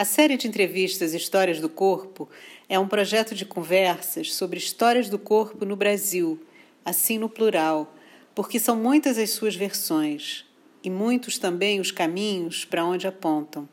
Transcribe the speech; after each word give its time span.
A 0.00 0.04
série 0.06 0.38
de 0.38 0.48
entrevistas 0.48 1.12
Histórias 1.12 1.60
do 1.60 1.68
Corpo 1.68 2.26
é 2.70 2.78
um 2.78 2.88
projeto 2.88 3.34
de 3.34 3.44
conversas 3.44 4.32
sobre 4.32 4.58
histórias 4.58 5.10
do 5.10 5.18
corpo 5.18 5.66
no 5.66 5.76
Brasil, 5.76 6.40
assim 6.82 7.18
no 7.18 7.28
plural, 7.28 7.94
porque 8.34 8.58
são 8.58 8.74
muitas 8.74 9.18
as 9.18 9.28
suas 9.28 9.54
versões 9.54 10.46
e 10.82 10.88
muitos 10.88 11.36
também 11.36 11.80
os 11.80 11.90
caminhos 11.90 12.64
para 12.64 12.82
onde 12.82 13.06
apontam. 13.06 13.68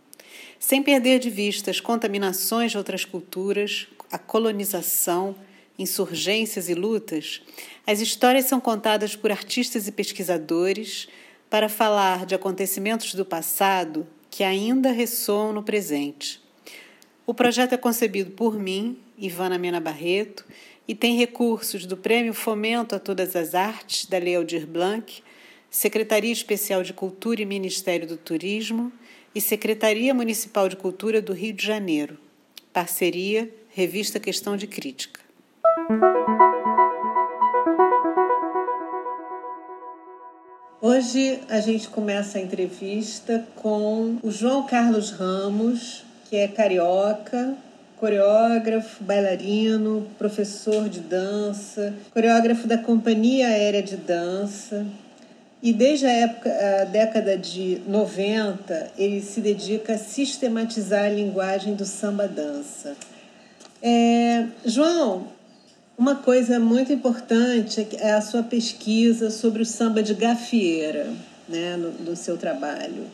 Sem 0.59 0.83
perder 0.83 1.19
de 1.19 1.29
vista 1.29 1.71
as 1.71 1.79
contaminações 1.79 2.71
de 2.71 2.77
outras 2.77 3.05
culturas, 3.05 3.87
a 4.11 4.19
colonização, 4.19 5.33
insurgências 5.79 6.67
e 6.67 6.73
lutas, 6.73 7.41
as 7.85 8.01
histórias 8.01 8.43
são 8.43 8.59
contadas 8.59 9.15
por 9.15 9.31
artistas 9.31 9.87
e 9.87 9.93
pesquisadores 9.93 11.07
para 11.49 11.69
falar 11.69 12.25
de 12.25 12.35
acontecimentos 12.35 13.13
do 13.15 13.23
passado 13.23 14.05
que 14.37 14.43
ainda 14.43 14.91
ressoam 14.91 15.51
no 15.51 15.63
presente. 15.63 16.39
O 17.25 17.33
projeto 17.33 17.73
é 17.73 17.77
concebido 17.77 18.29
por 18.29 18.59
mim, 18.59 18.99
Ivana 19.17 19.57
Mena 19.57 19.79
Barreto, 19.79 20.45
e 20.87 20.93
tem 20.93 21.17
recursos 21.17 21.87
do 21.87 21.97
Prêmio 21.97 22.35
Fomento 22.35 22.93
a 22.93 22.99
Todas 22.99 23.35
as 23.35 23.55
Artes, 23.55 24.05
da 24.05 24.19
Lei 24.19 24.35
Aldir 24.35 24.67
Blanc, 24.67 25.23
Secretaria 25.71 26.31
Especial 26.31 26.83
de 26.83 26.93
Cultura 26.93 27.41
e 27.41 27.47
Ministério 27.47 28.07
do 28.07 28.15
Turismo 28.15 28.93
e 29.33 29.41
Secretaria 29.41 30.13
Municipal 30.13 30.69
de 30.69 30.75
Cultura 30.75 31.19
do 31.19 31.33
Rio 31.33 31.53
de 31.53 31.65
Janeiro. 31.65 32.19
Parceria 32.71 33.51
Revista 33.69 34.19
Questão 34.19 34.55
de 34.55 34.67
Crítica. 34.67 35.19
Hoje 40.89 41.41
a 41.49 41.59
gente 41.59 41.89
começa 41.89 42.37
a 42.37 42.41
entrevista 42.41 43.45
com 43.57 44.19
o 44.23 44.31
João 44.31 44.65
Carlos 44.65 45.11
Ramos, 45.11 46.05
que 46.29 46.37
é 46.37 46.47
carioca, 46.47 47.55
coreógrafo, 47.97 49.03
bailarino, 49.03 50.07
professor 50.17 50.87
de 50.87 51.01
dança, 51.01 51.93
coreógrafo 52.13 52.65
da 52.69 52.77
Companhia 52.77 53.49
Aérea 53.49 53.83
de 53.83 53.97
Dança. 53.97 54.87
E 55.61 55.73
desde 55.73 56.05
a 56.05 56.11
época, 56.11 56.49
a 56.81 56.85
década 56.85 57.37
de 57.37 57.81
90, 57.85 58.91
ele 58.97 59.19
se 59.19 59.41
dedica 59.41 59.95
a 59.95 59.97
sistematizar 59.97 61.03
a 61.03 61.09
linguagem 61.09 61.75
do 61.75 61.83
samba 61.83 62.29
dança. 62.29 62.95
É, 63.83 64.45
João, 64.63 65.27
uma 65.97 66.13
coisa 66.13 66.59
muito 66.59 66.93
importante 66.93 67.87
é 67.99 68.11
a 68.11 68.21
sua 68.21 68.43
pesquisa 68.43 69.31
sobre 69.31 69.63
o 69.63 69.65
samba 69.65 70.03
de 70.03 70.13
gafieira, 70.13 71.11
né, 71.49 71.75
no, 71.75 71.91
no 71.91 72.15
seu 72.15 72.37
trabalho. 72.37 73.05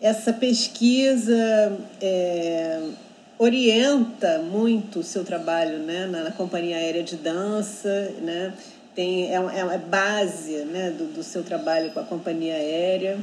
Essa 0.00 0.32
pesquisa 0.32 1.78
é, 2.02 2.82
orienta 3.38 4.40
muito 4.40 4.98
o 4.98 5.02
seu 5.04 5.24
trabalho 5.24 5.78
né, 5.78 6.06
na, 6.06 6.24
na, 6.24 6.32
companhia 6.32 6.76
aérea 6.76 7.04
de 7.04 7.14
dança, 7.14 8.12
né, 8.20 8.52
tem, 8.92 9.32
é, 9.32 9.36
é 9.36 9.78
base 9.78 10.64
né, 10.64 10.90
do, 10.90 11.04
do 11.04 11.22
seu 11.22 11.44
trabalho 11.44 11.92
com 11.92 12.00
a 12.00 12.04
companhia 12.04 12.54
aérea. 12.54 13.18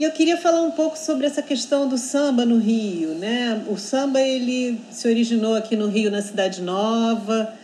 E 0.00 0.04
eu 0.04 0.10
queria 0.10 0.38
falar 0.38 0.62
um 0.62 0.70
pouco 0.70 0.98
sobre 0.98 1.26
essa 1.26 1.42
questão 1.42 1.86
do 1.86 1.98
samba 1.98 2.44
no 2.44 2.58
Rio, 2.58 3.10
né? 3.10 3.64
O 3.68 3.78
samba 3.78 4.20
ele 4.20 4.80
se 4.90 5.06
originou 5.06 5.54
aqui 5.54 5.76
no 5.76 5.86
Rio, 5.86 6.10
na 6.10 6.20
Cidade 6.20 6.60
Nova, 6.60 7.54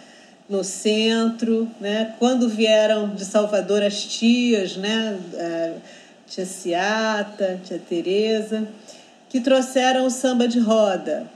no 0.50 0.64
centro, 0.64 1.70
né? 1.80 2.16
Quando 2.18 2.48
vieram 2.48 3.14
de 3.14 3.24
Salvador 3.24 3.84
as 3.84 4.04
tias, 4.04 4.76
né? 4.76 5.16
A 5.38 5.80
tia 6.26 6.44
Ciata, 6.44 7.60
tia 7.64 7.78
Teresa, 7.78 8.66
que 9.28 9.40
trouxeram 9.40 10.06
o 10.06 10.10
samba 10.10 10.48
de 10.48 10.58
roda 10.58 11.30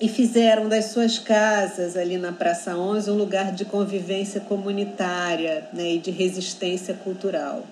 e 0.00 0.08
fizeram 0.08 0.68
das 0.68 0.86
suas 0.86 1.18
casas 1.18 1.96
ali 1.96 2.16
na 2.16 2.32
Praça 2.32 2.76
11 2.76 3.10
um 3.10 3.14
lugar 3.14 3.52
de 3.52 3.66
convivência 3.66 4.40
comunitária 4.40 5.68
né? 5.72 5.94
e 5.94 5.98
de 5.98 6.10
resistência 6.10 6.94
cultural. 6.94 7.66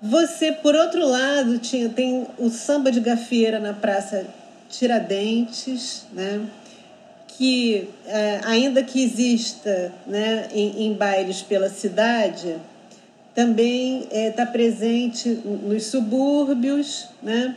Você, 0.00 0.50
por 0.50 0.74
outro 0.74 1.06
lado, 1.06 1.58
tinha, 1.58 1.88
tem 1.88 2.26
o 2.38 2.50
samba 2.50 2.90
de 2.90 3.00
gafieira 3.00 3.60
na 3.60 3.72
Praça 3.72 4.26
Tiradentes, 4.68 6.06
né? 6.12 6.44
Que, 7.42 7.88
é, 8.06 8.40
ainda 8.44 8.84
que 8.84 9.02
exista 9.02 9.92
né, 10.06 10.46
em, 10.52 10.86
em 10.86 10.92
bailes 10.92 11.42
pela 11.42 11.68
cidade, 11.68 12.54
também 13.34 14.02
está 14.02 14.16
é, 14.16 14.30
tá 14.30 14.46
presente 14.46 15.28
nos 15.44 15.86
subúrbios, 15.86 17.08
né? 17.20 17.56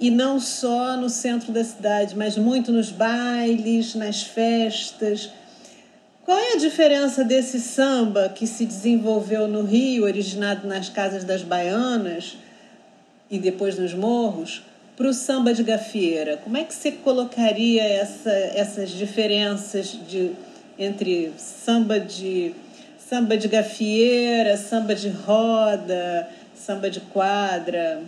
e 0.00 0.10
não 0.10 0.40
só 0.40 0.96
no 0.96 1.08
centro 1.08 1.52
da 1.52 1.62
cidade, 1.62 2.16
mas 2.16 2.36
muito 2.36 2.72
nos 2.72 2.90
bailes, 2.90 3.94
nas 3.94 4.20
festas. 4.20 5.30
Qual 6.24 6.36
é 6.36 6.54
a 6.54 6.58
diferença 6.58 7.22
desse 7.22 7.60
samba 7.60 8.30
que 8.30 8.48
se 8.48 8.66
desenvolveu 8.66 9.46
no 9.46 9.62
Rio, 9.62 10.06
originado 10.06 10.66
nas 10.66 10.88
casas 10.88 11.22
das 11.22 11.42
baianas 11.42 12.36
e 13.30 13.38
depois 13.38 13.78
nos 13.78 13.94
morros, 13.94 14.64
para 15.00 15.08
o 15.08 15.14
samba 15.14 15.54
de 15.54 15.62
gafieira? 15.62 16.36
Como 16.36 16.58
é 16.58 16.62
que 16.62 16.74
você 16.74 16.92
colocaria 16.92 17.82
essa, 17.82 18.30
essas 18.30 18.90
diferenças 18.90 19.98
de, 20.06 20.32
entre 20.78 21.32
samba 21.38 21.98
de, 21.98 22.54
samba 22.98 23.34
de 23.34 23.48
gafieira, 23.48 24.58
samba 24.58 24.94
de 24.94 25.08
roda, 25.08 26.28
samba 26.54 26.90
de 26.90 27.00
quadra? 27.00 28.02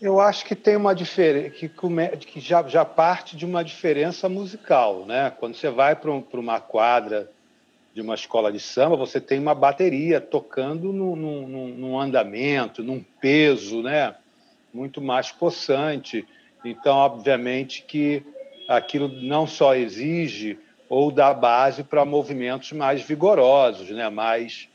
Eu 0.00 0.18
acho 0.18 0.44
que 0.44 0.56
tem 0.56 0.74
uma 0.74 0.96
diferença, 0.96 1.50
que, 1.50 1.68
que 1.68 2.40
já, 2.40 2.60
já 2.66 2.84
parte 2.84 3.36
de 3.36 3.46
uma 3.46 3.62
diferença 3.62 4.28
musical. 4.28 5.04
Né? 5.06 5.32
Quando 5.38 5.54
você 5.54 5.70
vai 5.70 5.94
para 5.94 6.10
um, 6.10 6.24
uma 6.32 6.58
quadra 6.58 7.30
de 7.94 8.00
uma 8.00 8.16
escola 8.16 8.50
de 8.50 8.58
samba, 8.58 8.96
você 8.96 9.20
tem 9.20 9.38
uma 9.38 9.54
bateria 9.54 10.20
tocando 10.20 10.92
num, 10.92 11.14
num, 11.14 11.68
num 11.68 12.00
andamento, 12.00 12.82
num 12.82 13.00
peso, 13.20 13.80
né? 13.80 14.16
Muito 14.76 15.00
mais 15.00 15.32
possante. 15.32 16.26
Então, 16.62 16.94
obviamente 16.94 17.82
que 17.82 18.22
aquilo 18.68 19.08
não 19.08 19.46
só 19.46 19.74
exige 19.74 20.58
ou 20.88 21.10
dá 21.10 21.32
base 21.32 21.82
para 21.82 22.04
movimentos 22.04 22.72
mais 22.72 23.00
vigorosos, 23.00 23.90
né? 23.90 24.08
mais 24.10 24.68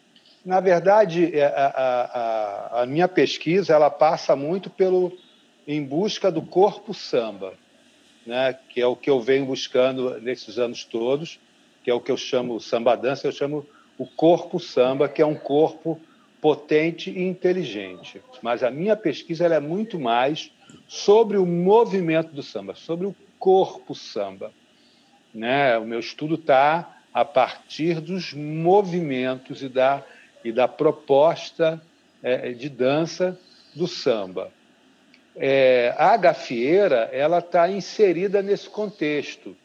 na 0.43 0.59
verdade, 0.59 1.37
é, 1.37 1.45
a, 1.45 2.71
a, 2.73 2.81
a, 2.81 2.85
minha 2.87 3.07
pesquisa 3.07 3.73
ela 3.73 3.91
passa 3.91 4.35
muito 4.35 4.71
pelo 4.71 5.15
em 5.67 5.83
busca 5.83 6.31
do 6.31 6.41
corpo 6.41 6.95
samba, 6.95 7.53
né? 8.25 8.57
que 8.69 8.81
é 8.81 8.87
o 8.87 8.95
que 8.95 9.07
eu 9.07 9.21
venho 9.21 9.45
buscando 9.45 10.19
nesses 10.19 10.57
anos 10.57 10.83
todos, 10.83 11.39
que 11.83 11.91
é 11.91 11.93
o 11.93 12.01
que 12.01 12.11
eu 12.11 12.17
chamo 12.17 12.59
samba 12.59 12.95
dança, 12.95 13.27
eu 13.27 13.31
chamo 13.31 13.63
o 13.99 14.05
corpo 14.07 14.59
samba, 14.59 15.07
que 15.07 15.21
é 15.21 15.25
um 15.25 15.35
corpo 15.35 16.01
potente 16.41 17.11
e 17.11 17.21
inteligente. 17.21 18.19
Mas 18.41 18.63
a 18.63 18.71
minha 18.71 18.95
pesquisa 18.95 19.45
é 19.45 19.59
muito 19.59 19.99
mais 19.99 20.51
sobre 20.87 21.37
o 21.37 21.45
movimento 21.45 22.33
do 22.33 22.41
samba, 22.41 22.73
sobre 22.73 23.05
o 23.05 23.15
corpo 23.37 23.93
samba. 23.93 24.51
Né? 25.33 25.77
O 25.77 25.85
meu 25.85 25.99
estudo 25.99 26.35
está 26.35 26.97
a 27.13 27.23
partir 27.23 28.01
dos 28.01 28.33
movimentos 28.33 29.61
e 29.61 29.69
da, 29.69 30.03
e 30.43 30.51
da 30.51 30.67
proposta 30.67 31.81
é, 32.23 32.51
de 32.51 32.69
dança 32.69 33.37
do 33.75 33.87
samba. 33.87 34.51
É, 35.35 35.93
a 35.97 36.17
gafieira 36.17 37.09
ela 37.13 37.39
está 37.39 37.69
inserida 37.69 38.41
nesse 38.41 38.69
contexto. 38.69 39.55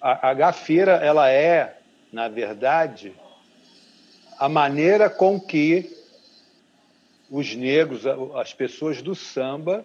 A, 0.00 0.30
a 0.30 0.34
gafieira 0.34 0.92
ela 0.92 1.30
é, 1.30 1.78
na 2.12 2.28
verdade, 2.28 3.14
a 4.38 4.48
maneira 4.48 5.10
com 5.10 5.40
que 5.40 5.96
os 7.30 7.54
negros, 7.54 8.06
as 8.36 8.54
pessoas 8.54 9.02
do 9.02 9.14
samba, 9.14 9.84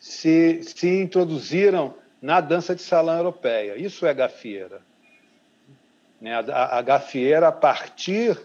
se, 0.00 0.62
se 0.64 1.00
introduziram 1.00 1.94
na 2.20 2.40
dança 2.40 2.74
de 2.74 2.82
salão 2.82 3.16
europeia. 3.16 3.76
Isso 3.76 4.06
é 4.06 4.14
gafieira. 4.14 4.80
Né? 6.20 6.34
A, 6.34 6.78
a 6.78 6.82
gafieira, 6.82 7.48
a 7.48 7.52
partir 7.52 8.40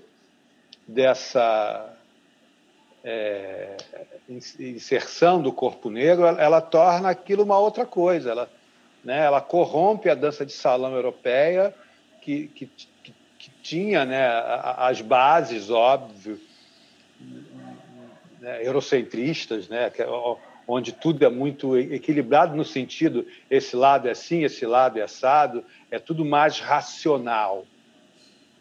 dessa 0.88 1.94
é, 3.04 3.78
inserção 4.60 5.42
do 5.42 5.52
corpo 5.52 5.90
negro, 5.90 6.26
ela, 6.26 6.42
ela, 6.42 6.62
torna 6.62 7.10
aquilo 7.10 7.44
uma 7.44 7.58
outra 7.58 7.86
coisa. 7.86 8.32
Ela, 8.32 8.50
né, 9.04 9.26
ela 9.26 9.42
corrompe 9.42 10.10
a 10.10 10.16
dança 10.16 10.46
de 10.46 10.54
salão 10.54 10.94
europeia, 10.94 11.74
que, 12.22 12.48
que, 12.50 12.70
tinha 13.62 14.06
né, 14.06 14.28
as 14.78 15.01
bases, 15.01 15.69
óbvio, 15.69 16.39
né, 18.39 18.66
eurocentristas, 18.66 19.68
né, 19.68 19.92
é 19.98 20.07
onde 20.68 20.92
tudo 20.92 21.24
é 21.24 21.30
muito 21.30 21.78
equilibrado 21.78 22.56
no 22.56 22.66
sentido 22.66 23.25
esse 23.50 23.75
lado 23.75 24.07
é 24.07 24.12
assim, 24.12 24.44
esse 24.44 24.66
lado 24.66 25.00
é 25.00 25.01
assado, 25.01 25.63
é 25.89 25.98
tudo 25.98 26.25
mais 26.25 26.60
racional. 26.60 27.66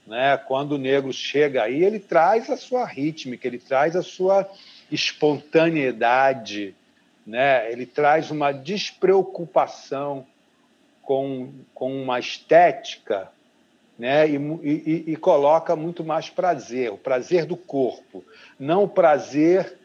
Né? 0.07 0.37
Quando 0.37 0.73
o 0.73 0.79
negro 0.79 1.13
chega 1.13 1.65
aí, 1.65 1.83
ele 1.83 1.99
traz 1.99 2.49
a 2.49 2.57
sua 2.57 2.87
rítmica, 2.87 3.49
ele 3.49 3.59
traz 3.59 3.97
a 3.97 4.03
sua 4.03 4.49
espontaneidade, 4.91 6.77
né? 7.27 7.71
Ele 7.73 7.85
traz 7.85 8.31
uma 8.31 8.53
despreocupação 8.53 10.25
com, 11.03 11.53
com 11.75 12.03
uma 12.03 12.21
estética 12.21 13.33
né? 13.99 14.29
E, 14.29 14.37
e, 14.37 15.05
e, 15.13 15.17
coloca 15.17 15.75
muito 15.75 16.05
mais 16.05 16.29
prazer, 16.29 16.93
o 16.93 16.99
prazer 16.99 17.47
do 17.47 17.57
corpo, 17.57 18.25
não 18.59 18.85
o 18.85 18.89
prazer 18.89 19.79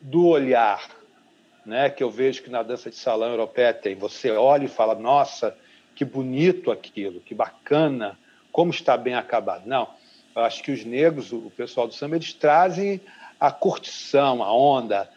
do 0.00 0.26
olhar, 0.26 0.88
né? 1.64 1.90
que 1.90 2.02
eu 2.02 2.10
vejo 2.10 2.42
que 2.42 2.50
na 2.50 2.62
dança 2.62 2.88
de 2.88 2.96
salão 2.96 3.30
europeia 3.30 3.74
tem. 3.74 3.94
Você 3.94 4.30
olha 4.30 4.64
e 4.64 4.68
fala, 4.68 4.94
nossa, 4.94 5.56
que 5.94 6.04
bonito 6.04 6.70
aquilo, 6.70 7.20
que 7.20 7.34
bacana, 7.34 8.18
como 8.50 8.70
está 8.70 8.96
bem 8.96 9.14
acabado. 9.14 9.66
Não, 9.66 9.88
eu 10.34 10.42
acho 10.42 10.62
que 10.62 10.72
os 10.72 10.84
negros, 10.84 11.32
o 11.32 11.52
pessoal 11.56 11.86
do 11.86 11.94
samba, 11.94 12.16
eles 12.16 12.32
trazem 12.32 13.00
a 13.38 13.50
curtição, 13.50 14.42
a 14.42 14.52
onda. 14.52 15.08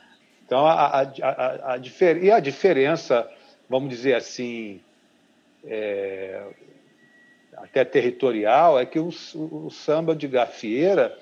Então, 0.45 0.65
a, 0.65 0.73
a, 0.73 1.01
a, 1.01 1.73
a 1.73 1.77
e 2.21 2.31
a 2.31 2.39
diferença, 2.39 3.29
vamos 3.69 3.89
dizer 3.89 4.15
assim, 4.15 4.81
é... 5.63 6.43
até 7.61 7.85
territorial, 7.85 8.79
é 8.79 8.85
que 8.85 8.99
o, 8.99 9.09
o 9.35 9.69
samba 9.69 10.15
de 10.15 10.27
gafieira 10.27 11.17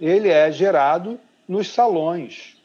ele 0.00 0.28
é 0.28 0.50
gerado 0.50 1.18
nos 1.46 1.68
salões, 1.68 2.56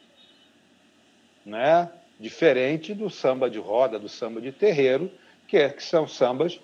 né? 1.44 1.90
diferente 2.18 2.94
do 2.94 3.08
samba 3.08 3.48
de 3.48 3.58
roda, 3.58 3.98
do 3.98 4.08
samba 4.08 4.40
de 4.40 4.50
terreiro, 4.50 5.10
que, 5.46 5.56
é, 5.56 5.68
que 5.68 5.82
são 5.82 6.06
sambas, 6.06 6.58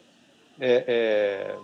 é, 0.58 0.84
é, 0.86 1.56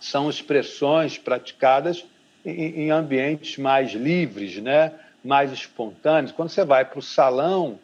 são 0.00 0.28
expressões 0.28 1.16
praticadas 1.16 2.04
em, 2.44 2.84
em, 2.84 2.90
ambientes 2.90 3.56
mais 3.58 3.92
livres, 3.92 4.56
né? 4.58 4.92
mais 5.24 5.52
espontâneos. 5.52 6.32
Quando 6.32 6.48
você 6.48 6.64
vai 6.64 6.84
para 6.84 6.98
o 6.98 7.02
salão, 7.02 7.78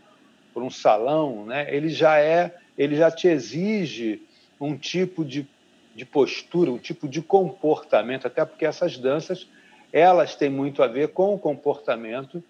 para 0.52 0.62
um 0.62 0.70
salão, 0.70 1.46
né? 1.46 1.72
ele 1.74 1.88
já 1.88 2.18
é, 2.18 2.56
ele 2.76 2.96
já 2.96 3.10
te 3.10 3.28
exige 3.28 4.22
um 4.60 4.76
tipo 4.76 5.24
de, 5.24 5.46
de 5.94 6.04
postura, 6.04 6.70
um 6.70 6.78
tipo 6.78 7.08
de 7.08 7.20
comportamento, 7.20 8.26
até 8.26 8.44
porque 8.44 8.64
essas 8.64 8.96
danças 8.98 9.46
elas 9.92 10.34
têm 10.34 10.48
muito 10.48 10.82
a 10.82 10.86
ver 10.86 11.08
com 11.08 11.34
o 11.34 11.38
comportamento 11.38 12.42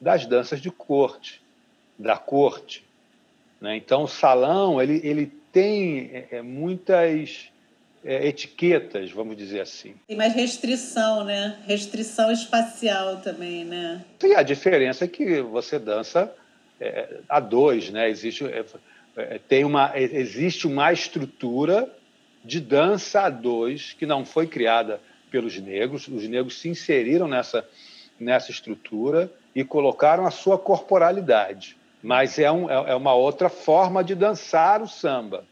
das 0.00 0.24
danças 0.24 0.60
de 0.60 0.70
corte 0.70 1.42
da 1.98 2.16
corte. 2.16 2.84
Né? 3.60 3.76
Então, 3.76 4.04
o 4.04 4.08
salão 4.08 4.80
ele, 4.80 5.00
ele 5.02 5.26
tem 5.52 6.10
é, 6.12 6.28
é, 6.36 6.42
muitas 6.42 7.48
é, 8.04 8.28
etiquetas, 8.28 9.10
vamos 9.10 9.36
dizer 9.36 9.60
assim. 9.60 9.94
Tem 10.06 10.16
mais 10.16 10.34
restrição, 10.34 11.24
né? 11.24 11.58
Restrição 11.66 12.30
espacial 12.30 13.16
também, 13.16 13.64
né? 13.64 14.04
Sim, 14.20 14.34
a 14.34 14.42
diferença 14.42 15.04
é 15.04 15.08
que 15.08 15.40
você 15.42 15.78
dança 15.78 16.32
é, 16.80 17.18
a 17.28 17.40
dois, 17.40 17.90
né? 17.90 18.08
Existe, 18.08 18.44
é, 18.44 18.64
é, 19.16 19.40
tem 19.48 19.64
uma, 19.64 19.92
existe 19.98 20.66
uma 20.66 20.92
estrutura 20.92 21.92
de 22.48 22.60
dança 22.60 23.22
a 23.22 23.30
dois 23.30 23.92
que 23.92 24.06
não 24.06 24.24
foi 24.24 24.46
criada 24.46 25.00
pelos 25.30 25.56
negros. 25.60 26.08
Os 26.08 26.26
negros 26.26 26.58
se 26.58 26.68
inseriram 26.68 27.28
nessa, 27.28 27.68
nessa 28.18 28.50
estrutura 28.50 29.30
e 29.54 29.62
colocaram 29.62 30.26
a 30.26 30.30
sua 30.30 30.58
corporalidade 30.58 31.78
mas 32.02 32.38
é, 32.38 32.50
um, 32.50 32.70
é, 32.70 32.90
é 32.90 32.94
uma 32.94 33.14
outra 33.14 33.48
forma 33.48 34.04
de 34.04 34.14
dançar 34.14 34.82
o 34.82 34.88
samba. 34.88 35.44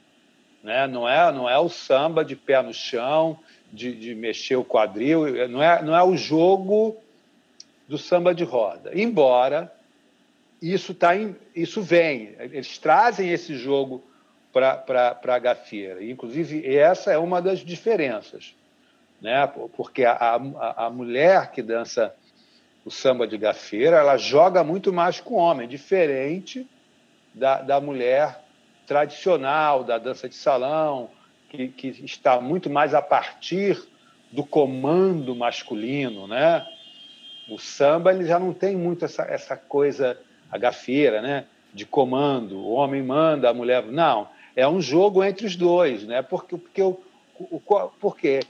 Né? 0.62 0.86
Não, 0.86 1.08
é, 1.08 1.32
não 1.32 1.48
é 1.48 1.58
o 1.58 1.68
samba 1.68 2.24
de 2.24 2.36
pé 2.36 2.62
no 2.62 2.72
chão, 2.72 3.38
de, 3.72 3.94
de 3.94 4.14
mexer 4.14 4.56
o 4.56 4.64
quadril, 4.64 5.48
não 5.48 5.62
é, 5.62 5.82
não 5.82 5.96
é 5.96 6.02
o 6.02 6.16
jogo 6.16 6.96
do 7.88 7.98
samba 7.98 8.34
de 8.34 8.44
roda. 8.44 8.90
Embora 8.94 9.72
isso, 10.62 10.94
tá 10.94 11.16
em, 11.16 11.36
isso 11.54 11.82
vem, 11.82 12.34
eles 12.38 12.78
trazem 12.78 13.30
esse 13.30 13.56
jogo 13.56 14.02
para 14.84 15.34
a 15.34 15.38
gafieira. 15.38 16.02
Inclusive, 16.02 16.66
essa 16.74 17.12
é 17.12 17.18
uma 17.18 17.42
das 17.42 17.60
diferenças, 17.60 18.54
né? 19.20 19.46
porque 19.76 20.04
a, 20.04 20.12
a, 20.12 20.86
a 20.86 20.90
mulher 20.90 21.50
que 21.50 21.62
dança 21.62 22.14
o 22.84 22.90
samba 22.90 23.26
de 23.26 23.36
gafeira, 23.36 23.96
ela 23.96 24.16
joga 24.16 24.62
muito 24.62 24.92
mais 24.92 25.20
com 25.20 25.34
o 25.34 25.38
homem, 25.38 25.66
diferente 25.66 26.66
da, 27.34 27.60
da 27.60 27.80
mulher 27.80 28.44
tradicional, 28.86 29.82
da 29.82 29.98
dança 29.98 30.28
de 30.28 30.36
salão, 30.36 31.10
que, 31.50 31.68
que 31.68 31.88
está 32.04 32.40
muito 32.40 32.70
mais 32.70 32.94
a 32.94 33.02
partir 33.02 33.82
do 34.30 34.44
comando 34.44 35.34
masculino, 35.34 36.28
né? 36.28 36.64
O 37.48 37.58
samba 37.58 38.12
ele 38.12 38.24
já 38.24 38.38
não 38.38 38.52
tem 38.52 38.76
muito 38.76 39.04
essa, 39.04 39.22
essa 39.22 39.56
coisa, 39.56 40.18
a 40.50 40.56
gafeira, 40.56 41.20
né? 41.20 41.46
De 41.74 41.84
comando, 41.84 42.58
o 42.58 42.70
homem 42.70 43.02
manda, 43.02 43.50
a 43.50 43.54
mulher. 43.54 43.84
Não, 43.84 44.28
é 44.56 44.66
um 44.66 44.80
jogo 44.80 45.22
entre 45.22 45.46
os 45.46 45.54
dois, 45.54 46.02
né? 46.02 46.22
Porque, 46.22 46.56
porque, 46.56 46.82
o, 46.82 46.98
o, 47.38 47.60
porque 48.00 48.40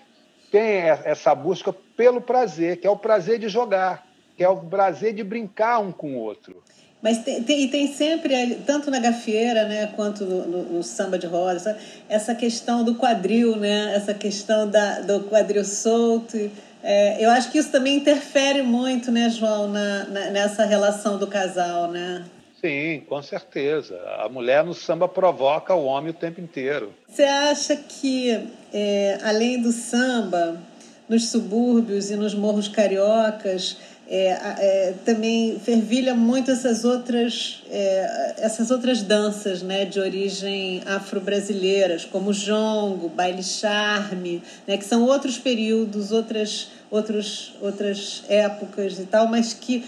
tem 0.51 0.83
essa 1.05 1.35
busca 1.35 1.75
pelo 1.97 2.21
prazer, 2.21 2.79
que 2.81 2.87
é 2.87 2.91
o 2.91 2.97
prazer 2.97 3.39
de 3.39 3.49
jogar 3.49 4.07
que 4.37 4.45
é 4.45 4.49
o 4.49 4.57
prazer 4.57 5.15
de 5.15 5.25
brincar 5.25 5.81
um 5.81 5.91
com 5.91 6.15
o 6.15 6.19
outro. 6.19 6.63
Mas 7.03 7.19
tem, 7.19 7.43
tem, 7.43 7.69
tem 7.69 7.87
sempre, 7.93 8.57
tanto 8.67 8.91
na 8.91 8.99
gafieira, 8.99 9.67
né, 9.67 9.93
quanto 9.97 10.25
no, 10.25 10.47
no, 10.47 10.63
no, 10.75 10.83
samba 10.83 11.19
de 11.19 11.27
roda, 11.27 11.79
essa 12.09 12.35
questão 12.35 12.85
do 12.85 12.97
quadril, 12.97 13.57
né, 13.57 13.95
essa 13.95 14.13
questão 14.13 14.69
da, 14.69 15.01
do 15.01 15.21
quadril 15.25 15.65
solto. 15.65 16.51
É, 16.83 17.25
eu 17.25 17.31
acho 17.31 17.51
que 17.51 17.59
isso 17.59 17.71
também 17.71 17.97
interfere 17.97 18.63
muito, 18.63 19.11
né, 19.11 19.29
João, 19.31 19.69
na, 19.69 20.05
na, 20.05 20.31
nessa 20.31 20.65
relação 20.65 21.19
do 21.19 21.27
casal, 21.27 21.91
né? 21.91 22.25
Sim, 22.67 23.05
com 23.09 23.23
certeza. 23.23 23.97
A 24.19 24.29
mulher 24.29 24.65
no 24.65 24.75
samba 24.75 25.07
provoca 25.07 25.73
o 25.73 25.85
homem 25.85 26.11
o 26.11 26.15
tempo 26.15 26.41
inteiro. 26.41 26.93
Você 27.09 27.23
acha 27.23 27.77
que, 27.77 28.49
é, 28.75 29.21
além 29.23 29.63
do 29.63 29.71
samba, 29.71 30.61
nos 31.09 31.29
subúrbios 31.29 32.11
e 32.11 32.17
nos 32.17 32.35
morros 32.35 32.67
cariocas, 32.67 33.77
é, 34.09 34.29
é, 34.29 34.95
também 35.05 35.59
fervilha 35.59 36.15
muito 36.15 36.51
essas 36.51 36.85
outras, 36.85 37.63
é, 37.71 38.35
essas 38.39 38.71
outras 38.71 39.03
danças 39.03 39.63
né, 39.63 39.85
de 39.85 39.99
origem 39.99 40.83
afro-brasileiras, 40.87 42.05
como 42.05 42.33
jongo, 42.33 43.09
baile 43.09 43.43
charme, 43.43 44.43
né, 44.67 44.77
que 44.77 44.85
são 44.85 45.05
outros 45.05 45.39
períodos, 45.39 46.13
outras, 46.13 46.69
outros, 46.91 47.55
outras 47.61 48.23
épocas 48.29 48.99
e 48.99 49.05
tal, 49.05 49.27
mas 49.27 49.53
que 49.53 49.85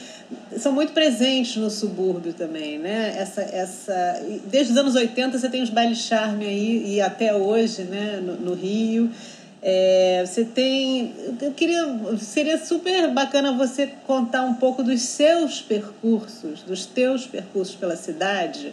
são 0.57 0.73
muito 0.73 0.93
presentes 0.93 1.57
no 1.57 1.71
subúrbio 1.71 2.33
também. 2.33 2.79
Né? 2.79 3.15
Essa, 3.17 3.43
essa, 3.43 4.23
desde 4.47 4.73
os 4.73 4.79
anos 4.79 4.95
80 4.95 5.39
você 5.39 5.49
tem 5.49 5.63
os 5.63 5.71
bailes 5.71 5.99
charme 5.99 6.47
aí, 6.47 6.95
e 6.95 7.01
até 7.01 7.35
hoje 7.35 7.83
né, 7.83 8.21
no, 8.23 8.35
no 8.37 8.55
Rio. 8.55 9.11
É, 9.61 10.25
você 10.25 10.45
tem. 10.45 11.13
Eu 11.43 11.53
queria. 11.53 11.85
Seria 12.21 12.65
super 12.65 13.11
bacana 13.11 13.53
você 13.53 13.89
contar 14.07 14.43
um 14.43 14.55
pouco 14.55 14.85
dos 14.85 15.01
seus 15.03 15.61
percursos, 15.61 16.63
dos 16.63 16.87
teus 16.87 17.27
percursos 17.27 17.75
pela 17.75 17.97
cidade, 17.97 18.73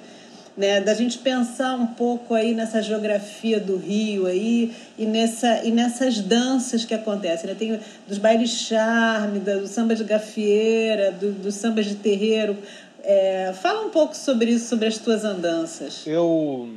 né? 0.57 0.79
Da 0.79 0.93
gente 0.93 1.17
pensar 1.17 1.75
um 1.75 1.88
pouco 1.88 2.33
aí 2.33 2.53
nessa 2.53 2.81
geografia 2.81 3.59
do 3.59 3.77
Rio 3.77 4.25
aí 4.25 4.74
e, 4.97 5.05
nessa, 5.05 5.63
e 5.63 5.71
nessas 5.71 6.19
danças 6.21 6.85
que 6.85 6.93
acontecem. 6.93 7.50
Né? 7.50 7.55
Tem 7.55 7.79
dos 8.07 8.17
bailes 8.17 8.51
charme, 8.51 9.39
do 9.39 9.67
samba 9.67 9.95
de 9.95 10.03
gafieira, 10.03 11.12
do, 11.12 11.31
do 11.31 11.51
samba 11.51 11.83
de 11.83 11.95
terreiro. 11.95 12.57
É, 13.03 13.53
fala 13.53 13.85
um 13.85 13.89
pouco 13.89 14.15
sobre 14.15 14.51
isso, 14.51 14.67
sobre 14.67 14.88
as 14.88 14.97
tuas 14.97 15.24
andanças. 15.24 16.07
Eu 16.07 16.69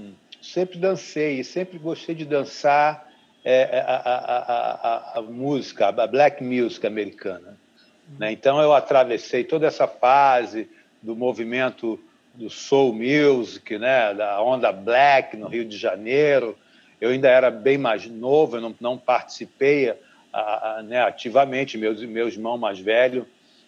sempre 0.43 0.79
dancei, 0.79 1.43
sempre 1.45 1.79
gostei 1.79 2.15
de 2.15 2.25
dançar 2.25 3.09
é, 3.45 3.79
é, 3.79 3.81
a, 3.81 3.95
a, 3.95 5.15
a, 5.15 5.19
a, 5.19 5.23
música, 5.23 5.89
a 5.89 6.07
black 6.07 6.43
music 6.43 6.87
americana. 6.87 7.57
Né? 8.19 8.33
Então 8.33 8.61
eu 8.61 8.73
atravessei 8.73 9.45
toda 9.45 9.67
essa 9.67 9.87
fase 9.87 10.69
do 11.01 11.15
movimento 11.15 11.99
do 12.39 12.49
soul 12.49 12.95
music, 12.95 13.77
né? 13.79 14.15
da 14.15 14.41
onda 14.41 14.71
black 14.71 15.37
no 15.37 15.49
Rio 15.49 15.65
de 15.65 15.77
Janeiro. 15.77 16.57
Eu 17.01 17.11
ainda 17.11 17.29
era 17.29 17.51
bem 17.51 17.77
mais 17.77 18.07
novo, 18.07 18.57
eu 18.57 18.61
não, 18.61 18.75
não 18.81 18.97
participei 18.97 19.93
né, 20.85 21.03
ativamente. 21.03 21.77
Meu, 21.77 21.95
meu 22.09 22.29
irmão 22.29 22.57
mais 22.57 22.79
velho 22.79 23.27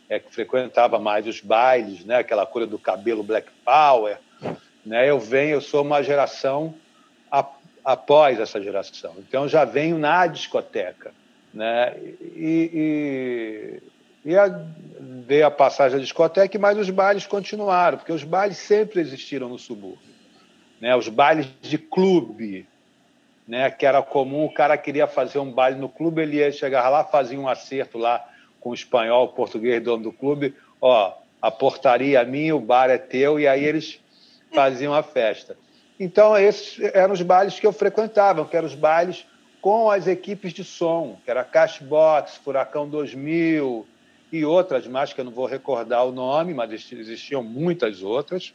é 0.09 0.19
que 0.19 0.33
frequentava 0.33 0.99
mais 0.99 1.27
os 1.27 1.41
bailes, 1.41 2.05
né? 2.05 2.19
aquela 2.19 2.47
coisa 2.47 2.67
do 2.69 2.79
cabelo 2.79 3.25
black 3.25 3.49
power. 3.65 4.19
Né? 4.87 5.11
Eu 5.11 5.19
venho, 5.19 5.57
eu 5.57 5.61
sou 5.61 5.83
uma 5.83 6.03
geração 6.03 6.75
após 7.85 8.39
essa 8.39 8.63
geração. 8.63 9.15
Então 9.19 9.49
já 9.49 9.65
venho 9.65 9.99
na 9.99 10.27
discoteca, 10.27 11.13
né? 11.53 11.97
E, 12.37 12.71
e, 12.73 13.83
e 14.25 14.37
a, 14.37 14.49
dei 14.49 15.43
a 15.43 15.51
passagem 15.51 15.99
da 15.99 16.03
discoteca, 16.03 16.59
mas 16.59 16.77
os 16.77 16.91
bailes 16.91 17.27
continuaram, 17.27 17.99
porque 17.99 18.13
os 18.13 18.25
bailes 18.25 18.59
sempre 18.59 19.01
existiram 19.01 19.49
no 19.49 19.59
subúrbio, 19.59 19.99
né? 20.81 20.95
Os 20.95 21.09
bailes 21.09 21.49
de 21.61 21.79
clube, 21.79 22.67
né? 23.49 23.71
Que 23.71 23.87
era 23.87 24.03
comum, 24.03 24.45
o 24.45 24.53
cara 24.53 24.77
queria 24.77 25.07
fazer 25.07 25.39
um 25.39 25.51
baile 25.51 25.79
no 25.79 25.89
clube, 25.89 26.23
ele 26.23 26.37
ia 26.37 26.53
chegar 26.53 26.89
lá, 26.89 27.05
fazia 27.05 27.41
um 27.41 27.49
acerto 27.49 27.97
lá 27.97 28.27
com 28.61 28.71
o 28.71 28.75
espanhol, 28.75 29.25
o 29.25 29.29
português, 29.29 29.83
dono 29.83 30.03
do 30.03 30.13
clube, 30.13 30.55
ó, 30.81 31.15
a 31.41 31.51
portaria 31.51 32.21
é 32.21 32.25
minha, 32.25 32.55
o 32.55 32.61
bar 32.61 32.91
é 32.91 32.99
teu, 32.99 33.41
e 33.41 33.49
aí 33.49 33.65
eles 33.65 33.99
faziam 34.53 34.93
a 34.93 35.03
festa. 35.03 35.57
Então, 35.99 36.37
esses 36.37 36.79
eram 36.95 37.15
os 37.15 37.23
bailes 37.23 37.59
que 37.59 37.67
eu 37.67 37.73
frequentava, 37.73 38.45
que 38.45 38.57
eram 38.57 38.67
os 38.67 38.75
bailes 38.75 39.27
com 39.63 39.91
as 39.91 40.07
equipes 40.07 40.53
de 40.53 40.65
som, 40.65 41.19
que 41.25 41.31
era 41.31 41.45
Cashbox, 41.45 42.37
Furacão 42.37 42.89
2000 42.89 43.87
e 44.33 44.45
outras 44.45 44.87
mais, 44.87 45.13
que 45.13 45.21
eu 45.21 45.25
não 45.25 45.33
vou 45.33 45.47
recordar 45.47 46.05
o 46.05 46.13
nome, 46.13 46.55
mas 46.55 46.71
existiam 46.93 47.43
muitas 47.43 48.03
outras. 48.03 48.55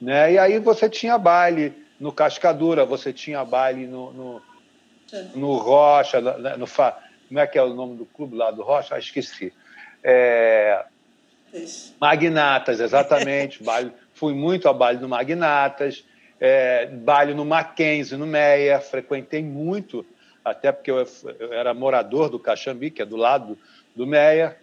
Né? 0.00 0.32
E 0.32 0.38
aí 0.38 0.58
você 0.58 0.88
tinha 0.88 1.16
baile 1.18 1.72
no 1.98 2.12
Cascadura, 2.12 2.84
você 2.84 3.12
tinha 3.12 3.44
baile 3.44 3.86
no, 3.86 4.12
no, 4.12 4.42
no 5.34 5.56
Rocha, 5.56 6.20
no, 6.20 6.58
no, 6.58 6.66
como 6.66 7.38
é 7.38 7.46
que 7.46 7.58
é 7.58 7.62
o 7.62 7.74
nome 7.74 7.96
do 7.96 8.06
clube 8.06 8.36
lá 8.36 8.50
do 8.50 8.62
Rocha? 8.62 8.94
Ah, 8.94 8.98
esqueci. 8.98 9.52
É... 10.02 10.84
Magnatas, 12.00 12.80
exatamente. 12.80 13.62
baile, 13.64 13.92
fui 14.14 14.34
muito 14.34 14.68
a 14.68 14.72
baile 14.72 15.00
no 15.00 15.08
Magnatas, 15.08 16.04
é, 16.40 16.86
baile 16.86 17.34
no 17.34 17.44
Mackenzie, 17.44 18.16
no 18.16 18.26
Meia, 18.26 18.80
frequentei 18.80 19.42
muito, 19.42 20.04
até 20.44 20.72
porque 20.72 20.90
eu, 20.90 21.06
eu, 21.38 21.52
era 21.52 21.74
morador 21.74 22.30
do 22.30 22.38
Caxambi, 22.38 22.90
que 22.90 23.02
é 23.02 23.06
do 23.06 23.16
lado 23.16 23.58
do, 23.94 24.06
Meia. 24.06 24.56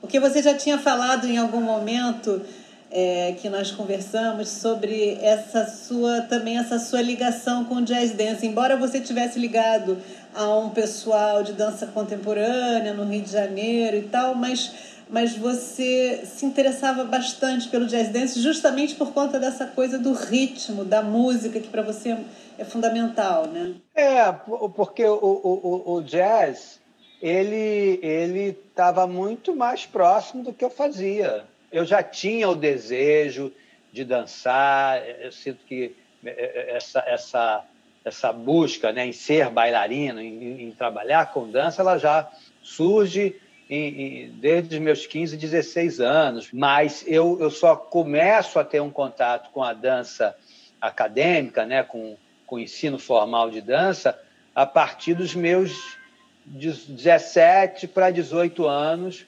Porque 0.00 0.20
você 0.20 0.42
já 0.42 0.54
tinha 0.54 0.78
falado 0.78 1.26
em 1.26 1.38
algum 1.38 1.60
momento 1.60 2.42
é, 2.90 3.34
que 3.40 3.48
nós 3.48 3.70
conversamos 3.72 4.48
sobre 4.48 5.18
essa 5.20 5.66
sua 5.66 6.22
também 6.22 6.58
essa 6.58 6.78
sua 6.78 7.02
ligação 7.02 7.64
com 7.64 7.82
jazz 7.82 8.12
dance, 8.12 8.46
embora 8.46 8.76
você 8.76 9.00
tivesse 9.00 9.38
ligado 9.38 9.98
a 10.34 10.48
um 10.58 10.68
pessoal 10.70 11.42
de 11.42 11.52
dança 11.52 11.86
contemporânea 11.86 12.92
no 12.92 13.04
Rio 13.04 13.22
de 13.22 13.32
Janeiro 13.32 13.96
e 13.96 14.02
tal, 14.02 14.34
mas, 14.34 14.70
mas 15.08 15.36
você 15.36 16.22
se 16.24 16.44
interessava 16.44 17.04
bastante 17.04 17.68
pelo 17.68 17.86
jazz 17.86 18.08
dance 18.08 18.40
justamente 18.40 18.94
por 18.94 19.12
conta 19.12 19.38
dessa 19.38 19.66
coisa 19.66 19.98
do 19.98 20.12
ritmo, 20.12 20.84
da 20.84 21.02
música, 21.02 21.60
que 21.60 21.68
para 21.68 21.82
você 21.82 22.18
é 22.58 22.64
fundamental, 22.64 23.46
né? 23.46 23.74
É, 23.94 24.32
porque 24.74 25.04
o, 25.04 25.14
o, 25.14 25.94
o 25.94 26.02
jazz, 26.02 26.80
ele 27.22 28.00
ele 28.02 28.58
estava 28.68 29.06
muito 29.06 29.54
mais 29.54 29.86
próximo 29.86 30.42
do 30.42 30.52
que 30.52 30.64
eu 30.64 30.70
fazia. 30.70 31.44
Eu 31.70 31.84
já 31.84 32.02
tinha 32.02 32.48
o 32.48 32.54
desejo 32.54 33.52
de 33.92 34.04
dançar, 34.04 35.02
eu 35.20 35.30
sinto 35.30 35.64
que 35.66 35.94
é, 36.24 36.30
é, 36.30 36.76
essa, 36.76 37.04
essa 37.06 37.64
essa 38.04 38.32
busca 38.32 38.92
né, 38.92 39.04
em 39.04 39.12
ser 39.12 39.50
bailarino, 39.50 40.20
em, 40.20 40.68
em 40.68 40.70
trabalhar 40.70 41.32
com 41.32 41.50
dança, 41.50 41.82
ela 41.82 41.98
já 41.98 42.30
surge 42.62 43.34
em, 43.68 44.24
em, 44.24 44.30
desde 44.30 44.76
os 44.76 44.80
meus 44.80 45.06
15, 45.06 45.36
16 45.36 46.00
anos. 46.00 46.48
Mas 46.52 47.04
eu, 47.06 47.38
eu 47.40 47.50
só 47.50 47.76
começo 47.76 48.58
a 48.58 48.64
ter 48.64 48.80
um 48.80 48.90
contato 48.90 49.50
com 49.50 49.62
a 49.62 49.72
dança 49.72 50.36
acadêmica, 50.80 51.64
né, 51.64 51.82
com, 51.82 52.16
com 52.46 52.56
o 52.56 52.60
ensino 52.60 52.98
formal 52.98 53.50
de 53.50 53.60
dança, 53.60 54.18
a 54.54 54.64
partir 54.64 55.14
dos 55.14 55.34
meus 55.34 55.96
17 56.44 57.88
para 57.88 58.10
18 58.10 58.66
anos, 58.66 59.26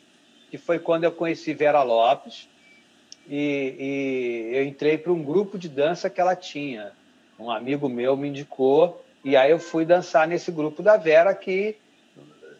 que 0.50 0.56
foi 0.56 0.78
quando 0.78 1.04
eu 1.04 1.12
conheci 1.12 1.52
Vera 1.52 1.82
Lopes. 1.82 2.48
E, 3.28 4.50
e 4.52 4.56
eu 4.56 4.64
entrei 4.64 4.96
para 4.96 5.12
um 5.12 5.22
grupo 5.22 5.58
de 5.58 5.68
dança 5.68 6.08
que 6.08 6.20
ela 6.20 6.34
tinha, 6.34 6.92
um 7.38 7.50
amigo 7.50 7.88
meu 7.88 8.16
me 8.16 8.28
indicou 8.28 9.04
e 9.24 9.36
aí 9.36 9.50
eu 9.50 9.58
fui 9.58 9.84
dançar 9.84 10.26
nesse 10.26 10.50
grupo 10.50 10.82
da 10.82 10.96
Vera 10.96 11.34
que 11.34 11.76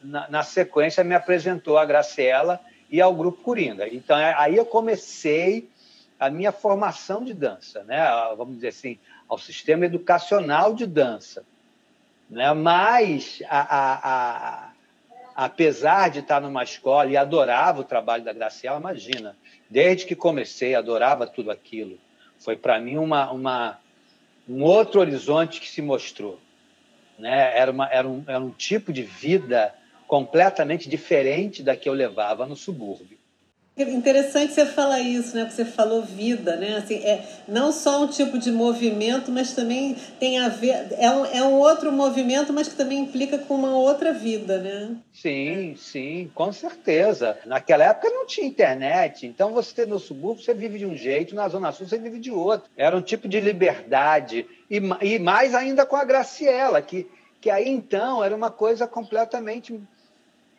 na, 0.02 0.28
na 0.28 0.42
sequência 0.42 1.04
me 1.04 1.14
apresentou 1.14 1.78
a 1.78 1.84
Graciela 1.84 2.60
e 2.90 3.00
ao 3.00 3.14
grupo 3.14 3.42
Coringa. 3.42 3.88
Então 3.88 4.18
é, 4.18 4.34
aí 4.36 4.56
eu 4.56 4.64
comecei 4.64 5.68
a 6.18 6.30
minha 6.30 6.52
formação 6.52 7.22
de 7.24 7.32
dança, 7.32 7.84
né? 7.84 8.04
Vamos 8.36 8.56
dizer 8.56 8.68
assim, 8.68 8.98
ao 9.28 9.38
sistema 9.38 9.86
educacional 9.86 10.74
de 10.74 10.86
dança, 10.86 11.44
né? 12.28 12.52
Mas 12.52 13.42
a, 13.48 13.60
a, 13.60 13.98
a, 14.02 14.70
apesar 15.36 16.10
de 16.10 16.20
estar 16.20 16.40
numa 16.40 16.64
escola 16.64 17.10
e 17.10 17.16
adorava 17.16 17.80
o 17.80 17.84
trabalho 17.84 18.24
da 18.24 18.32
Graciela, 18.32 18.78
imagina, 18.78 19.36
desde 19.70 20.06
que 20.06 20.16
comecei 20.16 20.74
adorava 20.74 21.26
tudo 21.26 21.50
aquilo. 21.50 21.98
Foi 22.38 22.56
para 22.56 22.80
mim 22.80 22.96
uma, 22.96 23.30
uma 23.30 23.78
um 24.48 24.62
outro 24.62 25.00
horizonte 25.00 25.60
que 25.60 25.68
se 25.68 25.82
mostrou. 25.82 26.40
Né? 27.18 27.56
Era, 27.56 27.70
uma, 27.70 27.86
era, 27.88 28.08
um, 28.08 28.24
era 28.26 28.40
um 28.40 28.50
tipo 28.50 28.92
de 28.92 29.02
vida 29.02 29.74
completamente 30.08 30.88
diferente 30.88 31.62
da 31.62 31.76
que 31.76 31.88
eu 31.88 31.92
levava 31.92 32.46
no 32.46 32.56
subúrbio. 32.56 33.18
Interessante 33.78 34.54
você 34.54 34.66
falar 34.66 34.98
isso, 34.98 35.36
né? 35.36 35.44
Porque 35.44 35.54
você 35.54 35.64
falou 35.64 36.02
vida, 36.02 36.56
né? 36.56 36.78
Assim, 36.78 36.96
é 36.96 37.24
não 37.46 37.70
só 37.70 38.02
um 38.02 38.08
tipo 38.08 38.36
de 38.36 38.50
movimento, 38.50 39.30
mas 39.30 39.54
também 39.54 39.94
tem 40.18 40.40
a 40.40 40.48
ver. 40.48 40.88
É 40.98 41.08
um, 41.08 41.24
é 41.26 41.42
um 41.44 41.52
outro 41.52 41.92
movimento, 41.92 42.52
mas 42.52 42.66
que 42.66 42.74
também 42.74 42.98
implica 42.98 43.38
com 43.38 43.54
uma 43.54 43.76
outra 43.76 44.12
vida, 44.12 44.58
né? 44.58 44.96
Sim, 45.12 45.76
sim, 45.76 46.28
com 46.34 46.52
certeza. 46.52 47.38
Naquela 47.46 47.84
época 47.84 48.10
não 48.10 48.26
tinha 48.26 48.48
internet, 48.48 49.26
então 49.26 49.52
você 49.52 49.86
no 49.86 50.00
subúrbio 50.00 50.42
você 50.42 50.54
vive 50.54 50.78
de 50.78 50.86
um 50.86 50.96
jeito, 50.96 51.36
na 51.36 51.48
Zona 51.48 51.70
Sul 51.70 51.86
você 51.86 51.98
vive 51.98 52.18
de 52.18 52.32
outro. 52.32 52.68
Era 52.76 52.96
um 52.96 53.02
tipo 53.02 53.28
de 53.28 53.38
liberdade. 53.38 54.44
E, 54.68 54.80
e 55.02 55.18
mais 55.20 55.54
ainda 55.54 55.86
com 55.86 55.94
a 55.94 56.04
Graciela, 56.04 56.82
que, 56.82 57.06
que 57.40 57.48
aí 57.48 57.68
então 57.68 58.24
era 58.24 58.34
uma 58.34 58.50
coisa 58.50 58.88
completamente 58.88 59.80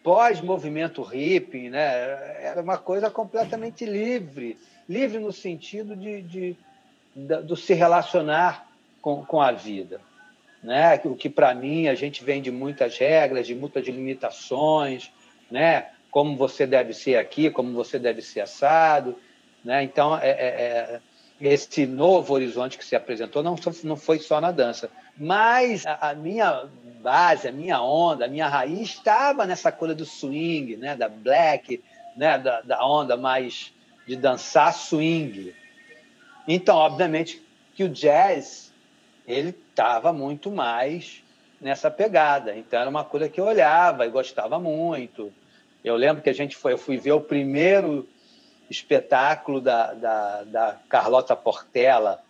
pós-movimento 0.04 1.02
hippie, 1.02 1.70
né? 1.70 2.42
era 2.42 2.62
uma 2.62 2.78
coisa 2.78 3.10
completamente 3.10 3.86
livre, 3.86 4.58
livre 4.88 5.20
no 5.20 5.32
sentido 5.32 5.96
de, 5.96 6.22
de, 6.22 6.58
de, 7.16 7.44
de 7.44 7.58
se 7.58 7.74
relacionar 7.74 8.68
com, 9.02 9.26
com 9.26 9.42
a 9.42 9.52
vida. 9.52 10.00
né? 10.64 11.00
O 11.06 11.16
que 11.16 11.30
para 11.30 11.54
mim 11.54 11.88
a 11.88 11.96
gente 11.96 12.24
vem 12.24 12.42
de 12.42 12.52
muitas 12.52 12.98
regras, 12.98 13.48
de 13.48 13.56
muitas 13.56 13.86
limitações, 13.86 15.12
né? 15.50 15.88
Como 16.12 16.36
você 16.36 16.66
deve 16.66 16.94
ser 16.94 17.18
aqui, 17.18 17.52
como 17.52 17.72
você 17.74 18.00
deve 18.00 18.22
ser 18.22 18.42
assado, 18.42 19.16
né? 19.64 19.84
Então 19.84 20.18
é, 20.18 20.30
é, 20.30 20.36
é 20.96 21.00
esse 21.42 21.86
novo 21.86 22.34
horizonte 22.34 22.78
que 22.78 22.86
se 22.86 22.96
apresentou 22.96 23.42
não, 23.42 23.56
não 23.84 23.96
foi 23.96 24.20
só 24.20 24.42
na 24.42 24.52
dança, 24.52 24.90
mas 25.18 25.86
a, 25.86 26.10
a, 26.10 26.16
minha 26.16 26.68
base, 27.02 27.48
a 27.48 27.52
minha 27.52 27.82
onda, 27.82 28.26
a 28.26 28.28
minha 28.28 28.48
raiz 28.48 28.90
estava 28.90 29.46
nessa 29.46 29.72
coisa 29.72 29.96
do 29.96 30.06
swing, 30.06 30.78
né? 30.78 30.96
Da 30.96 31.10
black, 31.10 31.84
né? 32.16 32.38
Da, 32.38 32.62
da 32.62 32.86
onda 32.86 33.16
mais 33.18 33.74
de 34.08 34.16
dançar 34.16 34.74
swing. 34.74 35.54
Então, 36.48 36.76
obviamente, 36.76 37.42
que 37.76 37.84
o 37.84 37.90
jazz 37.90 38.74
ele 39.28 39.50
estava 39.50 40.12
muito 40.12 40.52
mais 40.52 41.24
nessa 41.62 41.92
pegada. 41.92 42.56
Então 42.56 42.80
era 42.80 42.90
uma 42.90 43.04
coisa 43.04 43.30
que 43.30 43.40
eu 43.40 43.46
olhava 43.46 44.06
e 44.06 44.10
gostava 44.10 44.60
muito. 44.60 45.32
Eu 45.84 45.96
lembro 45.96 46.24
que 46.24 46.30
a 46.30 46.34
gente 46.34 46.56
foi, 46.56 46.74
eu 46.74 46.78
fui 46.78 46.98
ver 46.98 47.12
o 47.12 47.22
primeiro 47.22 48.08
espetáculo 48.70 49.62
da, 49.62 49.94
da, 49.94 50.44
da 50.44 50.78
Carlota 50.88 51.36
Portela, 51.36 52.22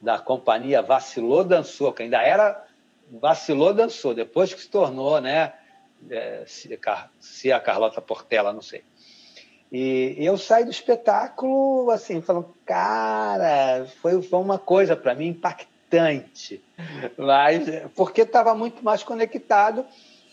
da 0.00 0.18
companhia 0.18 0.82
Vacilou 0.82 1.44
Dançou, 1.44 1.92
que 1.92 2.02
ainda 2.02 2.22
era 2.22 2.67
Vacilou 3.10 3.72
Dançou, 3.72 4.14
depois 4.14 4.52
que 4.52 4.60
se 4.60 4.68
tornou, 4.68 5.20
né? 5.20 5.52
É, 6.10 6.44
se, 6.46 7.52
a 7.52 7.60
Carlota 7.60 8.00
Portela, 8.00 8.52
não 8.52 8.62
sei. 8.62 8.84
E, 9.70 10.14
e 10.18 10.24
eu 10.24 10.38
saí 10.38 10.64
do 10.64 10.70
espetáculo 10.70 11.90
assim, 11.90 12.20
falando, 12.20 12.54
cara, 12.64 13.86
foi, 14.00 14.22
foi 14.22 14.38
uma 14.38 14.58
coisa 14.58 14.96
para 14.96 15.14
mim 15.14 15.28
impactante, 15.28 16.62
mas 17.18 17.66
porque 17.94 18.22
estava 18.22 18.54
muito 18.54 18.82
mais 18.82 19.02
conectado 19.02 19.84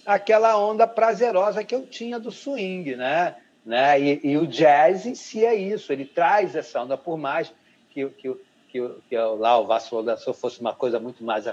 àquela 0.06 0.58
onda 0.58 0.88
prazerosa 0.88 1.64
que 1.64 1.76
eu 1.76 1.86
tinha 1.86 2.20
do 2.20 2.32
swing, 2.32 2.96
né? 2.96 3.36
né? 3.66 4.00
E, 4.00 4.20
e 4.24 4.38
o 4.38 4.48
jazz 4.48 5.06
em 5.06 5.16
si 5.16 5.44
é 5.44 5.56
isso, 5.56 5.92
ele 5.92 6.06
traz 6.06 6.56
essa 6.56 6.82
onda, 6.82 6.98
por 6.98 7.18
mais 7.18 7.52
que, 7.90 8.08
que, 8.10 8.34
que, 8.70 8.90
que 9.10 9.18
lá 9.18 9.58
o 9.60 9.66
Vasco 9.66 10.02
Dançou 10.04 10.34
fosse 10.34 10.62
uma 10.62 10.74
coisa 10.74 11.00
muito 11.00 11.24
mais 11.24 11.46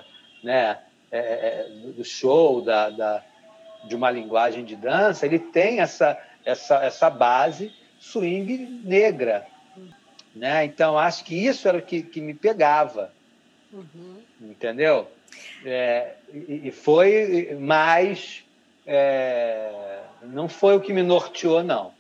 né, 0.43 0.79
é, 1.13 1.19
é, 1.19 1.69
do 1.93 2.05
show, 2.05 2.63
da, 2.63 2.91
da, 2.91 3.23
de 3.85 3.95
uma 3.95 4.11
linguagem 4.11 4.65
de 4.65 4.75
dança, 4.75 5.27
ele 5.27 5.39
tem 5.39 5.81
essa 5.81 6.19
essa, 6.45 6.77
essa 6.85 7.11
base 7.11 7.73
swing 7.99 8.81
negra. 8.85 9.47
Né? 10.35 10.65
Então, 10.65 10.99
acho 10.99 11.25
que 11.25 11.35
isso 11.35 11.69
era 11.69 11.79
o 11.79 11.83
que, 11.83 12.03
que 12.03 12.21
me 12.21 12.35
pegava. 12.35 13.13
Uhum. 13.73 14.23
Entendeu? 14.41 15.11
É, 15.65 16.15
e, 16.33 16.69
e, 16.69 16.71
foi 16.71 17.57
mais. 17.61 18.45
É, 18.87 20.01
não 20.23 20.49
foi 20.49 20.77
o 20.77 20.81
que 20.81 20.93
me 20.93 21.03
norteou, 21.03 21.63
não. 21.63 21.93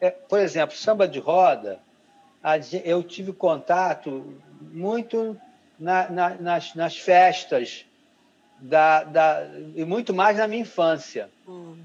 É, 0.00 0.10
por 0.10 0.38
exemplo, 0.38 0.76
samba 0.76 1.06
de 1.06 1.18
roda, 1.18 1.78
eu 2.84 3.02
tive 3.02 3.32
contato 3.32 4.38
muito 4.60 5.36
na, 5.78 6.10
na, 6.10 6.30
nas, 6.30 6.74
nas 6.74 6.96
festas 6.96 7.86
da, 8.64 9.04
da, 9.04 9.46
e 9.74 9.84
muito 9.84 10.12
mais 10.12 10.38
na 10.38 10.48
minha 10.48 10.62
infância. 10.62 11.30
Uhum 11.46 11.76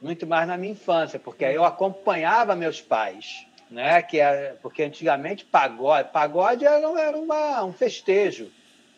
muito 0.00 0.26
mais 0.26 0.46
na 0.46 0.56
minha 0.56 0.72
infância, 0.72 1.18
porque 1.18 1.44
eu 1.44 1.64
acompanhava 1.64 2.54
meus 2.54 2.80
pais, 2.80 3.46
né? 3.70 4.02
Que 4.02 4.20
é, 4.20 4.56
porque 4.62 4.82
antigamente 4.82 5.44
pagode, 5.44 6.10
pagode 6.10 6.64
era, 6.64 7.00
era 7.00 7.16
uma, 7.16 7.64
um 7.64 7.72
festejo, 7.72 8.50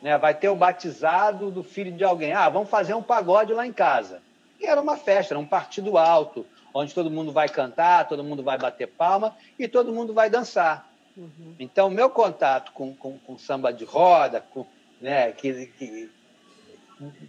né? 0.02 0.18
Vai 0.18 0.34
ter 0.34 0.48
o 0.48 0.56
batizado 0.56 1.50
do 1.50 1.62
filho 1.62 1.92
de 1.92 2.04
alguém, 2.04 2.32
ah, 2.32 2.48
vamos 2.48 2.68
fazer 2.68 2.94
um 2.94 3.02
pagode 3.02 3.52
lá 3.52 3.66
em 3.66 3.72
casa. 3.72 4.20
E 4.60 4.66
era 4.66 4.80
uma 4.80 4.96
festa, 4.96 5.34
era 5.34 5.38
um 5.38 5.46
partido 5.46 5.96
alto, 5.96 6.44
onde 6.74 6.92
todo 6.92 7.10
mundo 7.10 7.32
vai 7.32 7.48
cantar, 7.48 8.08
todo 8.08 8.24
mundo 8.24 8.42
vai 8.42 8.58
bater 8.58 8.88
palma 8.88 9.36
e 9.58 9.68
todo 9.68 9.92
mundo 9.92 10.12
vai 10.12 10.28
dançar. 10.28 10.88
Uhum. 11.16 11.54
Então, 11.58 11.88
meu 11.90 12.10
contato 12.10 12.72
com, 12.72 12.94
com, 12.94 13.18
com 13.18 13.38
samba 13.38 13.72
de 13.72 13.84
roda, 13.84 14.40
com, 14.40 14.66
né, 15.00 15.32
que, 15.32 15.66
que 15.66 16.10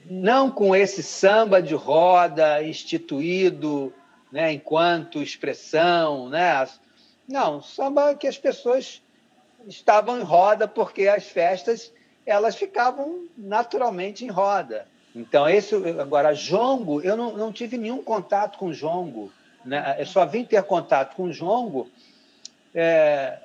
não 0.09 0.49
com 0.49 0.75
esse 0.75 1.03
samba 1.03 1.61
de 1.61 1.75
roda 1.75 2.63
instituído 2.63 3.93
né, 4.31 4.51
enquanto 4.51 5.21
expressão, 5.21 6.29
né? 6.29 6.67
Não, 7.27 7.61
samba 7.61 8.15
que 8.15 8.27
as 8.27 8.37
pessoas 8.37 9.01
estavam 9.67 10.19
em 10.19 10.23
roda 10.23 10.67
porque 10.67 11.07
as 11.07 11.25
festas 11.25 11.93
elas 12.25 12.55
ficavam 12.55 13.27
naturalmente 13.37 14.25
em 14.25 14.29
roda. 14.29 14.87
Então, 15.15 15.49
esse, 15.49 15.75
agora, 15.99 16.33
jongo, 16.33 17.01
eu 17.01 17.17
não, 17.17 17.35
não 17.35 17.51
tive 17.51 17.77
nenhum 17.77 18.03
contato 18.03 18.57
com 18.57 18.71
jongo. 18.71 19.31
Né? 19.65 19.97
Eu 19.99 20.05
só 20.05 20.25
vim 20.25 20.45
ter 20.45 20.61
contato 20.63 21.15
com 21.15 21.31
jongo 21.31 21.89
é, 22.73 23.39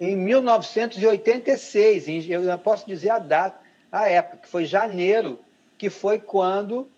em 0.00 0.16
1986. 0.16 2.28
Eu 2.28 2.58
posso 2.58 2.86
dizer 2.86 3.10
a 3.10 3.18
data, 3.18 3.60
a 3.92 4.08
época, 4.08 4.38
que 4.38 4.48
foi 4.48 4.64
janeiro 4.64 5.38
que 5.78 5.90
foi 5.90 6.18
quando 6.18 6.88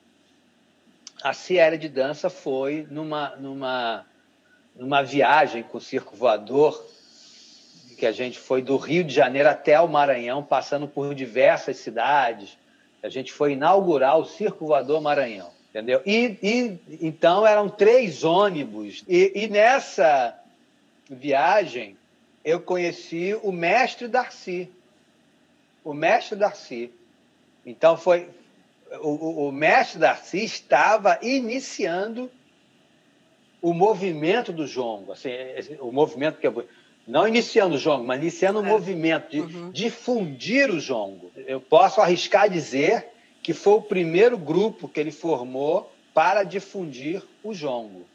a 1.23 1.33
Sierra 1.33 1.77
de 1.77 1.89
Dança 1.89 2.31
foi 2.31 2.87
numa, 2.91 3.37
numa, 3.37 4.07
numa 4.75 5.03
viagem 5.03 5.63
com 5.63 5.79
o 5.79 5.81
circo 5.81 6.17
voador, 6.17 6.85
que 7.99 8.07
a 8.07 8.13
gente 8.13 8.39
foi 8.39 8.63
do 8.63 8.77
Rio 8.77 9.03
de 9.03 9.13
Janeiro 9.13 9.49
até 9.49 9.81
o 9.81 9.89
Maranhão, 9.89 10.43
passando 10.43 10.87
por 10.87 11.15
diversas 11.15 11.79
cidades. 11.79 12.57
A 13.03 13.09
gente 13.09 13.33
foi 13.33 13.53
inaugurar 13.53 14.19
o 14.19 14.25
Circo 14.25 14.67
Voador 14.67 15.01
Maranhão, 15.01 15.51
entendeu? 15.71 16.01
E, 16.07 16.39
e 16.41 16.79
então 17.05 17.45
eram 17.45 17.69
três 17.69 18.23
ônibus. 18.23 19.05
E, 19.09 19.33
e 19.35 19.49
nessa 19.49 20.39
viagem 21.11 21.97
eu 22.45 22.61
conheci 22.61 23.37
o 23.43 23.51
mestre 23.51 24.07
Darcy. 24.07 24.71
O 25.85 25.93
mestre 25.93 26.37
Darcy. 26.37 26.93
Então 27.67 27.97
foi, 27.97 28.29
o, 29.01 29.49
o 29.49 29.53
mestre 29.53 29.99
Darcy 29.99 30.45
estava 30.45 31.19
iniciando 31.23 32.31
o 33.61 33.73
movimento 33.73 34.53
do 34.53 34.67
jongo, 34.67 35.13
assim, 35.13 35.31
o 35.81 35.91
movimento 35.91 36.39
que 36.39 36.49
não 37.07 37.27
iniciando 37.27 37.75
o 37.75 37.79
jongo, 37.79 38.05
mas 38.05 38.21
iniciando 38.21 38.61
o 38.61 38.65
é. 38.65 38.69
movimento 38.69 39.31
de 39.31 39.41
uhum. 39.41 39.71
difundir 39.71 40.71
o 40.71 40.79
jongo. 40.79 41.31
Eu 41.37 41.61
posso 41.61 42.01
arriscar 42.01 42.49
dizer 42.49 43.09
que 43.43 43.55
foi 43.55 43.75
o 43.75 43.83
primeiro 43.83 44.37
grupo 44.37 44.89
que 44.89 45.01
ele 45.01 45.11
formou 45.11 45.91
para 46.13 46.43
difundir 46.43 47.23
o 47.43 47.55
jongo. 47.55 48.07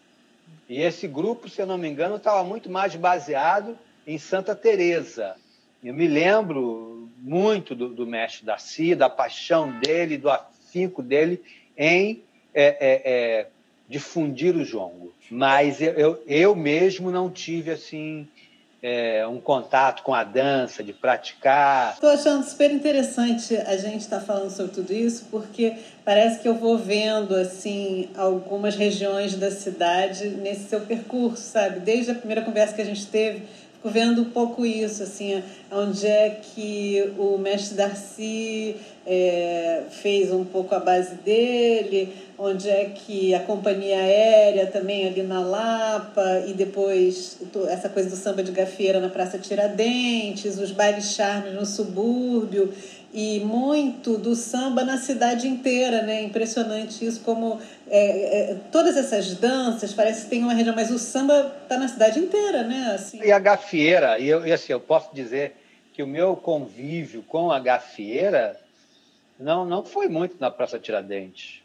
E 0.70 0.82
esse 0.82 1.08
grupo, 1.08 1.50
se 1.50 1.62
eu 1.62 1.66
não 1.66 1.78
me 1.78 1.90
engano, 1.90 2.18
estava 2.18 2.44
muito 2.44 2.70
mais 2.70 2.96
baseado 2.96 3.78
em 4.06 4.18
Santa 4.18 4.56
Teresa. 4.56 5.36
Eu 5.84 5.94
me 5.94 6.08
lembro 6.08 7.10
muito 7.18 7.74
do, 7.74 7.90
do 7.90 8.06
mestre 8.06 8.46
Darcy, 8.46 8.96
da 8.96 9.10
paixão 9.10 9.72
dele, 9.80 10.18
do 10.18 10.30
afinco 10.74 11.04
dele 11.04 11.40
em 11.78 12.24
é, 12.54 12.66
é, 12.66 13.02
é, 13.06 13.48
difundir 13.88 14.56
o 14.56 14.66
jongo. 14.66 15.14
Mas 15.30 15.80
eu, 15.80 15.94
eu, 15.94 16.24
eu 16.28 16.56
mesmo 16.56 17.12
não 17.12 17.30
tive 17.30 17.72
assim 17.72 18.28
é, 18.82 19.26
um 19.26 19.40
contato 19.40 20.04
com 20.04 20.14
a 20.14 20.24
dança, 20.24 20.84
de 20.84 20.92
praticar. 20.92 21.94
Estou 21.94 22.10
achando 22.10 22.44
super 22.44 22.72
interessante 22.72 23.56
a 23.56 23.78
gente 23.78 24.02
estar 24.02 24.20
tá 24.20 24.26
falando 24.26 24.50
sobre 24.50 24.74
tudo 24.74 24.92
isso, 24.92 25.28
porque 25.32 25.76
parece 26.04 26.42
que 26.42 26.48
eu 26.48 26.56
vou 26.56 26.78
vendo 26.78 27.36
assim 27.36 28.10
algumas 28.16 28.76
regiões 28.76 29.36
da 29.36 29.50
cidade 29.50 30.28
nesse 30.28 30.70
seu 30.70 30.82
percurso, 30.82 31.44
sabe? 31.44 31.80
Desde 31.80 32.12
a 32.12 32.16
primeira 32.16 32.42
conversa 32.42 32.76
que 32.76 32.82
a 32.82 32.86
gente 32.86 33.08
teve 33.08 33.44
vendo 33.84 34.22
um 34.22 34.30
pouco 34.30 34.66
isso, 34.66 35.04
assim, 35.04 35.44
onde 35.72 36.08
é 36.08 36.30
que 36.42 37.14
o 37.18 37.38
mestre 37.38 37.76
Darcy 37.76 38.76
é, 39.06 39.84
fez 39.90 40.32
um 40.32 40.46
pouco 40.46 40.74
a 40.74 40.80
base 40.80 41.16
dele, 41.16 42.14
onde 42.38 42.70
é 42.70 42.86
que 42.86 43.34
a 43.34 43.42
companhia 43.42 43.98
aérea 43.98 44.68
também 44.68 45.08
ali 45.08 45.22
na 45.24 45.42
Lapa, 45.42 46.44
e 46.48 46.54
depois 46.54 47.38
essa 47.70 47.90
coisa 47.90 48.10
do 48.10 48.16
samba 48.16 48.42
de 48.42 48.52
gafeira 48.52 49.00
na 49.00 49.10
Praça 49.10 49.38
Tiradentes, 49.38 50.58
os 50.58 50.72
bailes 50.72 51.14
charmes 51.14 51.54
no 51.54 51.66
subúrbio, 51.66 52.74
e 53.14 53.40
muito 53.42 54.18
do 54.18 54.36
samba 54.36 54.84
na 54.84 54.98
cidade 54.98 55.48
inteira, 55.48 56.02
né? 56.02 56.24
Impressionante 56.24 57.06
isso, 57.06 57.22
como 57.22 57.60
é, 57.88 58.52
é, 58.52 58.56
todas 58.72 58.98
essas 58.98 59.36
danças 59.36 59.94
parece 59.94 60.24
que 60.24 60.32
tem 60.32 60.44
uma 60.44 60.54
região, 60.54 60.76
mas 60.76 60.90
o 60.90 60.98
samba 60.98 61.56
está 61.62 61.78
na 61.78 61.88
cidade 61.88 62.20
inteira, 62.20 62.64
né? 62.64 62.94
Assim. 62.96 63.22
E 63.24 63.32
a 63.32 63.38
gafieira, 63.38 64.18
e, 64.18 64.28
eu, 64.28 64.48
e 64.48 64.52
assim, 64.52 64.74
eu 64.74 64.80
posso 64.80 65.14
dizer 65.14 65.56
que 65.94 66.02
o 66.02 66.08
meu 66.08 66.36
convívio 66.36 67.22
com 67.22 67.52
a 67.52 67.60
gafieira 67.60 68.60
não, 69.40 69.64
não 69.64 69.86
foi 69.86 70.08
muito 70.08 70.38
na 70.40 70.50
Praça 70.50 70.80
Tiradentes. 70.80 71.62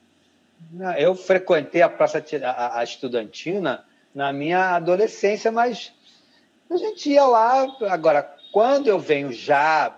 Eu 0.99 1.15
frequentei 1.15 1.81
a 1.81 1.89
Praça 1.89 2.23
a, 2.45 2.81
a 2.81 2.85
Estudantina 2.85 3.85
na 4.15 4.33
minha 4.35 4.77
adolescência, 4.77 5.51
mas 5.51 5.93
a 6.71 6.77
gente 6.77 7.09
ia 7.09 7.25
lá. 7.25 7.67
Agora, 7.89 8.35
quando 8.53 8.89
eu 8.89 8.99
venho 8.99 9.33
já 9.33 9.97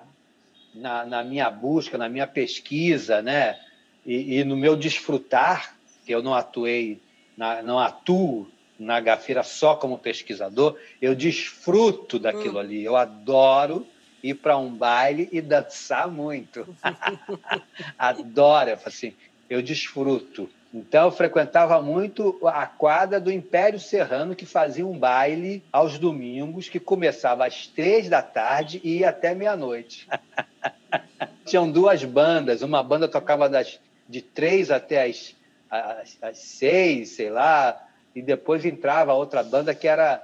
na, 0.74 1.04
na 1.04 1.24
minha 1.24 1.50
busca, 1.50 1.98
na 1.98 2.09
minha 2.09 2.26
pesquisa, 2.26 3.20
né? 3.22 3.59
e, 4.04 4.38
e 4.38 4.44
no 4.44 4.56
meu 4.56 4.76
desfrutar, 4.76 5.76
que 6.04 6.12
eu 6.12 6.22
não 6.22 6.35
atuei, 6.35 7.00
na, 7.37 7.62
não 7.62 7.78
atuo 7.78 8.50
na 8.78 8.98
Gafira 8.98 9.42
só 9.42 9.76
como 9.76 9.98
pesquisador, 9.98 10.76
eu 11.00 11.14
desfruto 11.14 12.18
daquilo 12.18 12.56
hum. 12.56 12.61
ali, 12.61 12.83
eu 12.83 12.96
adoro 12.96 13.87
ir 14.22 14.35
para 14.35 14.56
um 14.56 14.70
baile 14.70 15.28
e 15.33 15.40
dançar 15.40 16.09
muito. 16.09 16.66
Adoro, 17.98 18.78
assim, 18.85 19.14
eu 19.48 19.62
desfruto. 19.62 20.48
Então, 20.72 21.06
eu 21.06 21.11
frequentava 21.11 21.83
muito 21.83 22.38
a 22.46 22.64
quadra 22.64 23.18
do 23.18 23.33
Império 23.33 23.80
Serrano, 23.80 24.37
que 24.37 24.46
fazia 24.46 24.87
um 24.87 24.96
baile 24.96 25.64
aos 25.72 25.98
domingos, 25.98 26.68
que 26.68 26.78
começava 26.78 27.44
às 27.44 27.66
três 27.66 28.09
da 28.09 28.22
tarde 28.22 28.80
e 28.85 28.98
ia 28.98 29.09
até 29.09 29.35
meia-noite. 29.35 30.09
Tinham 31.44 31.70
duas 31.70 32.04
bandas, 32.04 32.62
uma 32.62 32.83
banda 32.85 33.09
tocava 33.09 33.48
das, 33.48 33.80
de 34.09 34.22
três 34.22 34.70
até 34.70 35.06
as, 35.09 35.35
as, 35.68 36.18
as 36.22 36.38
seis, 36.38 37.11
sei 37.11 37.30
lá, 37.30 37.85
e 38.14 38.22
depois 38.22 38.64
entrava 38.64 39.12
outra 39.12 39.42
banda 39.42 39.74
que 39.74 39.88
era 39.88 40.22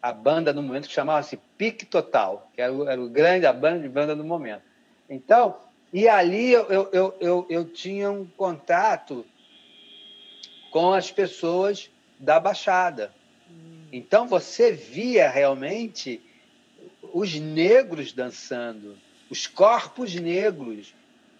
a 0.00 0.12
banda 0.12 0.52
no 0.52 0.62
momento 0.62 0.88
que 0.88 0.94
chamava-se 0.94 1.38
Pique 1.58 1.84
Total, 1.84 2.50
que 2.54 2.60
era 2.60 2.72
o, 2.72 2.88
era 2.88 3.00
o 3.00 3.08
grande 3.08 3.46
a 3.46 3.52
banda 3.52 3.80
de 3.80 3.88
banda 3.88 4.14
no 4.14 4.24
momento. 4.24 4.62
Então, 5.08 5.56
e 5.92 6.08
ali 6.08 6.52
eu, 6.52 6.66
eu, 6.70 7.14
eu, 7.20 7.46
eu, 7.48 7.64
tinha 7.64 8.10
um 8.10 8.26
contato 8.26 9.24
com 10.74 10.92
as 10.92 11.08
pessoas 11.08 11.88
da 12.18 12.40
Baixada. 12.40 13.12
Então 13.92 14.26
você 14.26 14.72
via 14.72 15.30
realmente 15.30 16.20
os 17.12 17.32
negros 17.36 18.12
dançando, 18.12 18.98
os 19.30 19.46
corpos 19.46 20.12
negros. 20.16 20.92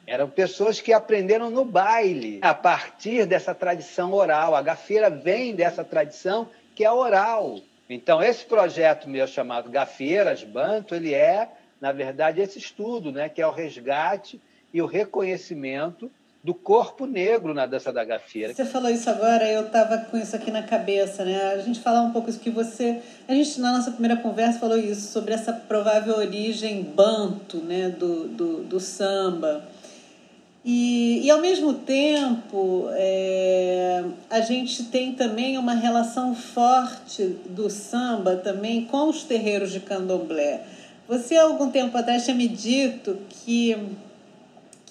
Eram 0.07 0.31
pessoas 0.31 0.81
que 0.81 0.92
aprenderam 0.92 1.51
no 1.51 1.64
baile, 1.64 2.38
a 2.42 2.55
partir 2.55 3.27
dessa 3.27 3.53
tradição 3.53 4.12
oral. 4.12 4.55
A 4.55 4.62
gafeira 4.62 5.11
vem 5.11 5.53
dessa 5.53 5.83
tradição 5.83 6.49
que 6.73 6.85
é 6.85 6.92
oral. 6.92 7.59
Então, 7.90 8.23
esse 8.23 8.44
projeto 8.44 9.11
meu 9.11 9.27
chamado 9.27 9.68
Gafeiras 9.68 10.44
Banto, 10.44 10.94
ele 10.94 11.12
é, 11.12 11.51
na 11.81 11.90
verdade, 11.90 12.40
esse 12.40 12.61
estudo, 12.61 13.11
né, 13.11 13.29
que 13.29 13.42
é 13.42 13.47
o 13.49 13.51
resgate 13.51 14.40
e 14.73 14.81
o 14.81 14.87
reconhecimento 14.87 16.09
do 16.44 16.52
corpo 16.52 17.07
negro 17.07 17.54
na 17.54 17.64
dança 17.64 17.90
da 17.90 18.04
gafeira. 18.04 18.52
Você 18.52 18.66
falou 18.66 18.90
isso 18.90 19.09
agora, 19.09 19.50
eu 19.50 19.64
estava 19.64 19.96
com 19.96 20.18
isso 20.18 20.37
aqui 20.37 20.50
na 20.50 20.62
cabeça, 20.62 21.24
né? 21.24 21.54
A 21.54 21.59
gente 21.61 21.80
falar 21.80 22.02
um 22.02 22.11
pouco 22.11 22.28
isso 22.28 22.38
que 22.38 22.50
você, 22.50 23.00
a 23.26 23.33
gente 23.33 23.59
na 23.59 23.72
nossa 23.72 23.90
primeira 23.90 24.18
conversa 24.18 24.59
falou 24.59 24.76
isso 24.76 25.11
sobre 25.11 25.33
essa 25.33 25.54
provável 25.54 26.14
origem 26.18 26.83
banto, 26.83 27.57
né, 27.57 27.88
do, 27.88 28.28
do, 28.28 28.57
do 28.64 28.78
samba. 28.78 29.64
E, 30.62 31.24
e 31.24 31.30
ao 31.30 31.40
mesmo 31.40 31.72
tempo, 31.72 32.88
é, 32.92 34.04
a 34.28 34.42
gente 34.42 34.85
tem 34.85 35.14
também 35.14 35.57
uma 35.57 35.72
relação 35.72 36.35
forte 36.35 37.38
do 37.48 37.70
samba 37.70 38.37
também 38.37 38.85
com 38.85 39.09
os 39.09 39.24
terreiros 39.24 39.72
de 39.72 39.80
candomblé. 39.80 40.62
Você, 41.09 41.37
há 41.37 41.44
algum 41.44 41.70
tempo 41.70 41.96
atrás, 41.96 42.24
tinha 42.24 42.37
me 42.37 42.48
dito 42.48 43.18
que 43.30 43.76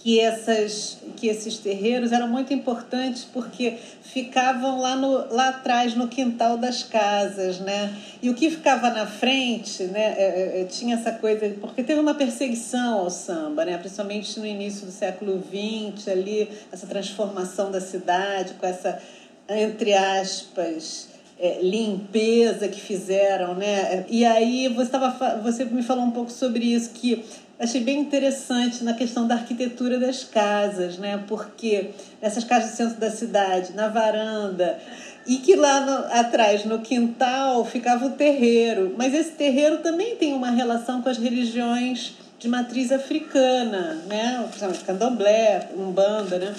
que, 0.03 0.19
essas, 0.19 0.97
que 1.15 1.29
esses 1.29 1.57
terreiros 1.57 2.11
eram 2.11 2.27
muito 2.27 2.53
importantes 2.53 3.23
porque 3.23 3.77
ficavam 4.01 4.81
lá, 4.81 4.97
no, 4.97 5.33
lá 5.33 5.47
atrás, 5.47 5.95
no 5.95 6.09
quintal 6.09 6.57
das 6.57 6.83
casas, 6.83 7.61
né? 7.61 7.95
E 8.21 8.29
o 8.29 8.33
que 8.33 8.49
ficava 8.49 8.89
na 8.89 9.07
frente, 9.07 9.83
né? 9.85 10.13
É, 10.17 10.57
é, 10.57 10.61
é 10.61 10.65
tinha 10.65 10.95
essa 10.95 11.13
coisa... 11.13 11.49
Porque 11.61 11.81
teve 11.81 12.01
uma 12.01 12.13
perseguição 12.13 12.99
ao 12.99 13.09
samba, 13.09 13.63
né? 13.63 13.77
Principalmente 13.77 14.37
no 14.37 14.45
início 14.45 14.85
do 14.85 14.91
século 14.91 15.41
XX, 15.41 16.09
ali, 16.09 16.49
essa 16.69 16.85
transformação 16.85 17.71
da 17.71 17.79
cidade, 17.79 18.55
com 18.55 18.67
essa, 18.67 19.01
entre 19.47 19.93
aspas... 19.93 21.13
É, 21.39 21.61
limpeza 21.61 22.69
que 22.69 22.79
fizeram, 22.79 23.55
né? 23.55 24.05
E 24.07 24.23
aí 24.23 24.69
você, 24.69 24.91
tava, 24.91 25.41
você 25.41 25.65
me 25.65 25.81
falou 25.81 26.05
um 26.05 26.11
pouco 26.11 26.31
sobre 26.31 26.63
isso, 26.63 26.91
que 26.91 27.25
achei 27.63 27.81
bem 27.81 27.99
interessante 27.99 28.83
na 28.83 28.93
questão 28.93 29.25
da 29.25 29.35
arquitetura 29.35 29.97
das 29.97 30.23
casas, 30.23 30.97
né? 30.97 31.23
Porque 31.27 31.91
essas 32.21 32.43
casas 32.43 32.71
do 32.71 32.75
centro 32.75 32.99
da 32.99 33.09
cidade, 33.09 33.73
na 33.73 33.87
varanda, 33.87 34.77
e 35.25 35.37
que 35.37 35.55
lá 35.55 35.81
no, 35.81 36.19
atrás, 36.19 36.65
no 36.65 36.79
quintal, 36.79 37.63
ficava 37.65 38.05
o 38.05 38.11
terreiro. 38.11 38.93
Mas 38.97 39.13
esse 39.13 39.31
terreiro 39.31 39.77
também 39.77 40.15
tem 40.17 40.33
uma 40.33 40.51
relação 40.51 41.01
com 41.01 41.09
as 41.09 41.17
religiões 41.17 42.13
de 42.37 42.49
matriz 42.49 42.91
africana, 42.91 44.01
né? 44.07 44.45
Candomblé, 44.85 45.69
Umbanda, 45.77 46.37
né? 46.37 46.53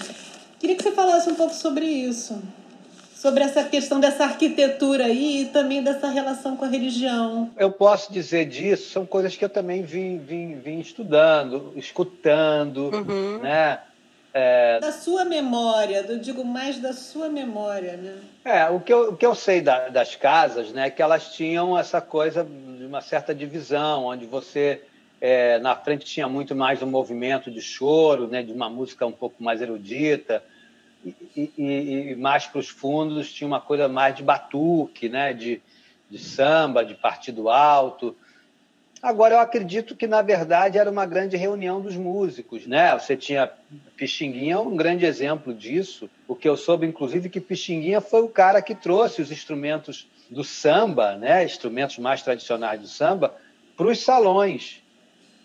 Queria 0.58 0.76
que 0.76 0.82
você 0.82 0.92
falasse 0.92 1.28
um 1.28 1.34
pouco 1.34 1.54
sobre 1.54 1.84
isso 1.84 2.42
sobre 3.24 3.42
essa 3.42 3.64
questão 3.64 3.98
dessa 3.98 4.24
arquitetura 4.24 5.06
aí 5.06 5.40
e 5.40 5.44
também 5.46 5.82
dessa 5.82 6.10
relação 6.10 6.58
com 6.58 6.66
a 6.66 6.68
religião. 6.68 7.50
Eu 7.56 7.72
posso 7.72 8.12
dizer 8.12 8.44
disso, 8.44 8.90
são 8.90 9.06
coisas 9.06 9.34
que 9.34 9.42
eu 9.42 9.48
também 9.48 9.82
vim, 9.82 10.18
vim, 10.18 10.56
vim 10.56 10.78
estudando, 10.78 11.72
escutando, 11.74 12.90
uhum. 12.94 13.38
né? 13.38 13.80
É... 14.34 14.78
Da 14.78 14.92
sua 14.92 15.24
memória, 15.24 16.04
eu 16.06 16.18
digo 16.18 16.44
mais 16.44 16.78
da 16.78 16.92
sua 16.92 17.30
memória, 17.30 17.96
né? 17.96 18.18
É, 18.44 18.68
o 18.68 18.78
que 18.78 18.92
eu, 18.92 19.12
o 19.12 19.16
que 19.16 19.24
eu 19.24 19.34
sei 19.34 19.62
da, 19.62 19.88
das 19.88 20.14
casas, 20.14 20.70
né, 20.72 20.88
é 20.88 20.90
que 20.90 21.00
elas 21.00 21.32
tinham 21.32 21.78
essa 21.78 22.02
coisa 22.02 22.44
de 22.44 22.84
uma 22.84 23.00
certa 23.00 23.34
divisão, 23.34 24.04
onde 24.04 24.26
você 24.26 24.82
é, 25.18 25.58
na 25.60 25.74
frente 25.74 26.04
tinha 26.04 26.28
muito 26.28 26.54
mais 26.54 26.82
um 26.82 26.86
movimento 26.86 27.50
de 27.50 27.62
choro, 27.62 28.26
né, 28.26 28.42
de 28.42 28.52
uma 28.52 28.68
música 28.68 29.06
um 29.06 29.12
pouco 29.12 29.42
mais 29.42 29.62
erudita, 29.62 30.42
e, 31.04 31.50
e, 31.56 32.12
e 32.12 32.16
mais 32.16 32.46
para 32.46 32.60
os 32.60 32.68
fundos 32.68 33.32
tinha 33.32 33.46
uma 33.46 33.60
coisa 33.60 33.88
mais 33.88 34.14
de 34.14 34.22
batuque, 34.22 35.08
né? 35.08 35.32
de, 35.32 35.60
de 36.08 36.18
samba, 36.18 36.84
de 36.84 36.94
partido 36.94 37.50
alto. 37.50 38.16
Agora, 39.02 39.34
eu 39.34 39.40
acredito 39.40 39.94
que, 39.94 40.06
na 40.06 40.22
verdade, 40.22 40.78
era 40.78 40.90
uma 40.90 41.04
grande 41.04 41.36
reunião 41.36 41.80
dos 41.80 41.94
músicos. 41.94 42.66
Né? 42.66 42.90
Você 42.98 43.14
tinha 43.16 43.50
Pixinguinha, 43.96 44.58
um 44.60 44.76
grande 44.76 45.04
exemplo 45.04 45.52
disso. 45.52 46.08
O 46.26 46.34
que 46.34 46.48
eu 46.48 46.56
soube, 46.56 46.86
inclusive, 46.86 47.28
que 47.28 47.40
Pixinguinha 47.40 48.00
foi 48.00 48.22
o 48.22 48.28
cara 48.28 48.62
que 48.62 48.74
trouxe 48.74 49.20
os 49.20 49.30
instrumentos 49.30 50.08
do 50.30 50.42
samba, 50.42 51.16
né? 51.16 51.44
instrumentos 51.44 51.98
mais 51.98 52.22
tradicionais 52.22 52.80
do 52.80 52.88
samba, 52.88 53.34
para 53.76 53.88
os 53.88 54.00
salões 54.00 54.83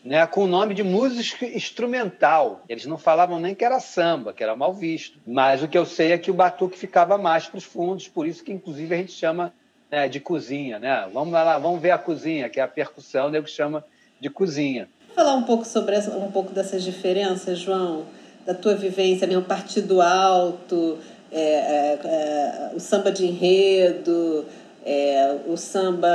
né, 0.03 0.25
com 0.25 0.45
o 0.45 0.47
nome 0.47 0.73
de 0.73 0.83
música 0.83 1.45
instrumental. 1.45 2.63
Eles 2.69 2.85
não 2.85 2.97
falavam 2.97 3.39
nem 3.39 3.53
que 3.53 3.65
era 3.65 3.79
samba, 3.79 4.33
que 4.33 4.43
era 4.43 4.55
mal 4.55 4.73
visto. 4.73 5.19
Mas 5.25 5.61
o 5.61 5.67
que 5.67 5.77
eu 5.77 5.85
sei 5.85 6.11
é 6.11 6.17
que 6.17 6.31
o 6.31 6.33
batuque 6.33 6.77
ficava 6.77 7.17
mais 7.17 7.47
para 7.47 7.57
os 7.57 7.63
fundos, 7.63 8.07
por 8.07 8.27
isso 8.27 8.43
que 8.43 8.51
inclusive 8.51 8.93
a 8.93 8.97
gente 8.97 9.11
chama 9.11 9.53
né, 9.91 10.07
de 10.07 10.19
cozinha, 10.19 10.79
né? 10.79 11.09
Vamos 11.13 11.33
lá, 11.33 11.57
vamos 11.57 11.81
ver 11.81 11.91
a 11.91 11.97
cozinha, 11.97 12.49
que 12.49 12.59
é 12.59 12.63
a 12.63 12.67
percussão, 12.67 13.27
o 13.27 13.31
nego 13.31 13.47
chama 13.47 13.83
de 14.19 14.29
cozinha. 14.29 14.87
Falar 15.15 15.35
um 15.35 15.43
pouco 15.43 15.65
sobre 15.65 15.95
essa, 15.95 16.15
um 16.15 16.31
pouco 16.31 16.53
dessas 16.53 16.83
diferenças, 16.83 17.59
João, 17.59 18.05
da 18.45 18.53
tua 18.53 18.75
vivência, 18.75 19.27
mesmo 19.27 19.43
partido 19.43 20.01
alto, 20.01 20.99
é, 21.31 21.41
é, 21.41 21.99
é, 22.03 22.71
o 22.75 22.79
samba 22.79 23.11
de 23.11 23.25
enredo, 23.25 24.45
é, 24.85 25.39
o 25.47 25.57
samba 25.57 26.09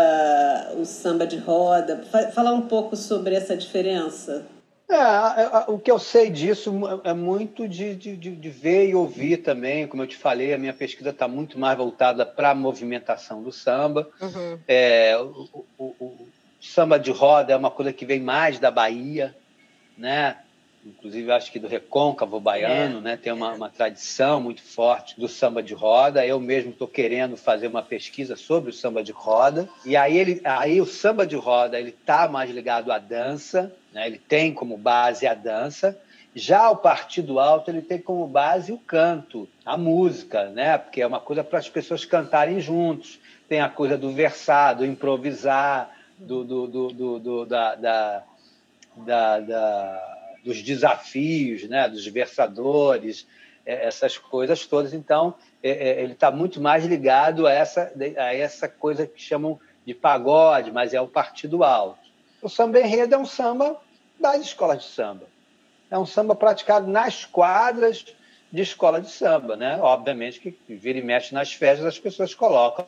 o 0.76 0.84
samba 0.84 1.26
de 1.26 1.36
roda 1.36 2.04
falar 2.32 2.52
um 2.52 2.62
pouco 2.62 2.96
sobre 2.96 3.34
essa 3.34 3.56
diferença 3.56 4.44
é, 4.88 5.70
o 5.70 5.78
que 5.78 5.90
eu 5.90 5.98
sei 5.98 6.30
disso 6.30 6.72
é 7.04 7.14
muito 7.14 7.66
de, 7.66 7.94
de, 7.94 8.16
de 8.16 8.50
ver 8.50 8.88
e 8.88 8.94
ouvir 8.94 9.38
também. 9.38 9.88
Como 9.88 10.02
eu 10.02 10.06
te 10.06 10.16
falei, 10.16 10.52
a 10.52 10.58
minha 10.58 10.74
pesquisa 10.74 11.10
está 11.10 11.26
muito 11.26 11.58
mais 11.58 11.76
voltada 11.76 12.26
para 12.26 12.50
a 12.50 12.54
movimentação 12.54 13.42
do 13.42 13.50
samba. 13.50 14.08
Uhum. 14.20 14.58
É, 14.68 15.16
o, 15.18 15.66
o, 15.78 15.84
o, 15.98 16.28
samba 16.60 16.98
de 16.98 17.10
roda 17.10 17.52
é 17.52 17.56
uma 17.56 17.70
coisa 17.70 17.92
que 17.92 18.04
vem 18.04 18.20
mais 18.20 18.58
da 18.58 18.70
Bahia, 18.70 19.34
né? 19.96 20.38
Inclusive 20.84 21.32
acho 21.32 21.50
que 21.50 21.58
do 21.58 21.66
recôncavo 21.66 22.38
baiano, 22.38 22.98
é. 22.98 23.00
né? 23.00 23.16
Tem 23.16 23.32
uma, 23.32 23.52
uma, 23.52 23.70
tradição 23.70 24.40
muito 24.40 24.62
forte 24.62 25.18
do 25.18 25.26
samba 25.26 25.62
de 25.62 25.72
roda. 25.72 26.26
Eu 26.26 26.38
mesmo 26.38 26.70
estou 26.70 26.86
querendo 26.86 27.36
fazer 27.36 27.68
uma 27.68 27.82
pesquisa 27.82 28.36
sobre 28.36 28.70
o 28.70 28.72
samba 28.72 29.02
de 29.02 29.12
roda. 29.12 29.68
E 29.84 29.96
aí 29.96 30.16
ele, 30.16 30.40
aí 30.44 30.80
o 30.80 30.86
samba 30.86 31.26
de 31.26 31.36
roda 31.36 31.78
ele 31.78 31.90
está 31.90 32.28
mais 32.28 32.50
ligado 32.50 32.92
à 32.92 32.98
dança, 32.98 33.74
né? 33.92 34.06
Ele 34.06 34.18
tem 34.18 34.52
como 34.52 34.76
base 34.76 35.26
a 35.26 35.34
dança. 35.34 35.98
Já 36.34 36.68
o 36.70 36.76
partido 36.76 37.38
alto 37.38 37.70
ele 37.70 37.80
tem 37.80 37.98
como 37.98 38.26
base 38.26 38.72
o 38.72 38.78
canto, 38.78 39.48
a 39.64 39.76
música, 39.76 40.50
né? 40.50 40.76
Porque 40.76 41.00
é 41.00 41.06
uma 41.06 41.20
coisa 41.20 41.42
para 41.42 41.58
as 41.58 41.68
pessoas 41.68 42.04
cantarem 42.04 42.60
juntos. 42.60 43.18
Tem 43.48 43.60
a 43.60 43.68
coisa 43.68 43.96
do 43.96 44.10
versado, 44.10 44.84
improvisar, 44.84 45.90
do, 46.18 46.44
do, 46.44 46.66
do, 46.66 46.88
do, 46.88 47.18
do 47.18 47.46
da, 47.46 47.74
da, 47.74 48.22
da, 48.96 49.40
da 49.40 50.13
dos 50.44 50.62
desafios, 50.62 51.64
né, 51.68 51.88
dos 51.88 52.06
versadores, 52.06 53.26
é, 53.64 53.86
essas 53.86 54.18
coisas 54.18 54.66
todas. 54.66 54.92
Então, 54.92 55.34
é, 55.62 55.70
é, 55.70 56.02
ele 56.02 56.12
está 56.12 56.30
muito 56.30 56.60
mais 56.60 56.84
ligado 56.84 57.46
a 57.46 57.52
essa, 57.52 57.92
a 58.18 58.34
essa 58.34 58.68
coisa 58.68 59.06
que 59.06 59.20
chamam 59.20 59.58
de 59.86 59.94
pagode, 59.94 60.70
mas 60.70 60.92
é 60.92 61.00
o 61.00 61.08
partido 61.08 61.64
alto. 61.64 62.04
O 62.42 62.48
samba 62.48 62.80
enredo 62.80 63.14
é 63.14 63.18
um 63.18 63.24
samba 63.24 63.80
das 64.20 64.42
escolas 64.42 64.82
de 64.82 64.88
samba. 64.88 65.26
É 65.90 65.98
um 65.98 66.06
samba 66.06 66.34
praticado 66.34 66.86
nas 66.86 67.24
quadras 67.24 68.04
de 68.52 68.62
escola 68.62 69.00
de 69.00 69.10
samba, 69.10 69.56
né? 69.56 69.78
Obviamente 69.80 70.40
que 70.40 70.56
vira 70.74 70.98
e 70.98 71.02
mexe 71.02 71.34
nas 71.34 71.52
festas, 71.52 71.86
as 71.86 71.98
pessoas 71.98 72.34
colocam 72.34 72.86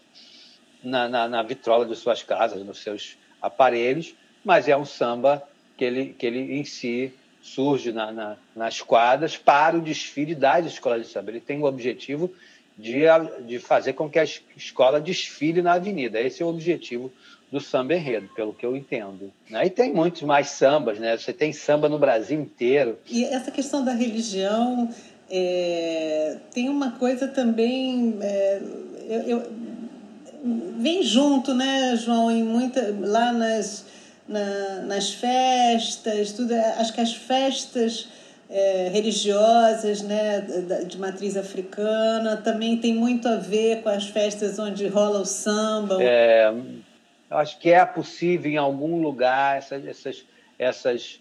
na, 0.82 1.08
na, 1.08 1.28
na 1.28 1.42
vitrola 1.42 1.84
de 1.84 1.96
suas 1.96 2.22
casas, 2.22 2.64
nos 2.64 2.82
seus 2.82 3.16
aparelhos, 3.40 4.14
mas 4.44 4.68
é 4.68 4.76
um 4.76 4.84
samba 4.84 5.42
que 5.76 5.84
ele, 5.84 6.12
que 6.12 6.26
ele 6.26 6.58
em 6.58 6.64
si 6.64 7.12
surge 7.46 7.92
na, 7.92 8.10
na, 8.12 8.36
nas 8.54 8.80
quadras 8.80 9.36
para 9.36 9.76
o 9.76 9.80
desfile 9.80 10.34
das 10.34 10.66
escolas 10.66 11.06
de 11.06 11.12
samba. 11.12 11.30
Ele 11.30 11.40
tem 11.40 11.60
o 11.60 11.64
objetivo 11.64 12.32
de, 12.76 13.04
de 13.46 13.58
fazer 13.58 13.92
com 13.94 14.10
que 14.10 14.18
a 14.18 14.24
escola 14.56 15.00
desfile 15.00 15.62
na 15.62 15.74
avenida. 15.74 16.20
Esse 16.20 16.42
é 16.42 16.46
o 16.46 16.48
objetivo 16.48 17.12
do 17.50 17.60
samba 17.60 17.94
enredo, 17.94 18.28
pelo 18.34 18.52
que 18.52 18.66
eu 18.66 18.76
entendo. 18.76 19.32
Né? 19.48 19.66
E 19.66 19.70
tem 19.70 19.92
muitos 19.92 20.22
mais 20.22 20.48
sambas, 20.48 20.98
né? 20.98 21.16
Você 21.16 21.32
tem 21.32 21.52
samba 21.52 21.88
no 21.88 21.98
Brasil 21.98 22.40
inteiro. 22.40 22.98
E 23.08 23.24
essa 23.24 23.52
questão 23.52 23.84
da 23.84 23.92
religião 23.92 24.90
é, 25.30 26.38
tem 26.52 26.68
uma 26.68 26.92
coisa 26.92 27.28
também. 27.28 28.18
É, 28.20 28.60
eu, 29.08 29.20
eu, 29.22 29.52
vem 30.78 31.02
junto, 31.02 31.54
né, 31.54 31.96
João, 31.96 32.30
em 32.30 32.42
muita, 32.42 32.94
lá 33.00 33.32
nas, 33.32 33.85
na, 34.28 34.80
nas 34.82 35.12
festas, 35.12 36.32
tudo. 36.32 36.54
Acho 36.54 36.92
que 36.92 37.00
as 37.00 37.14
festas 37.14 38.08
é, 38.48 38.88
religiosas, 38.92 40.02
né, 40.02 40.40
de 40.86 40.98
matriz 40.98 41.36
africana, 41.36 42.36
também 42.36 42.78
tem 42.78 42.94
muito 42.94 43.28
a 43.28 43.36
ver 43.36 43.82
com 43.82 43.88
as 43.88 44.08
festas 44.08 44.58
onde 44.58 44.86
rola 44.86 45.20
o 45.20 45.24
samba. 45.24 46.02
É, 46.02 46.52
eu 47.30 47.38
acho 47.38 47.58
que 47.58 47.70
é 47.70 47.84
possível 47.84 48.50
em 48.50 48.56
algum 48.56 49.00
lugar 49.00 49.58
essas, 49.58 49.84
essas, 49.86 50.24
essas 50.58 51.20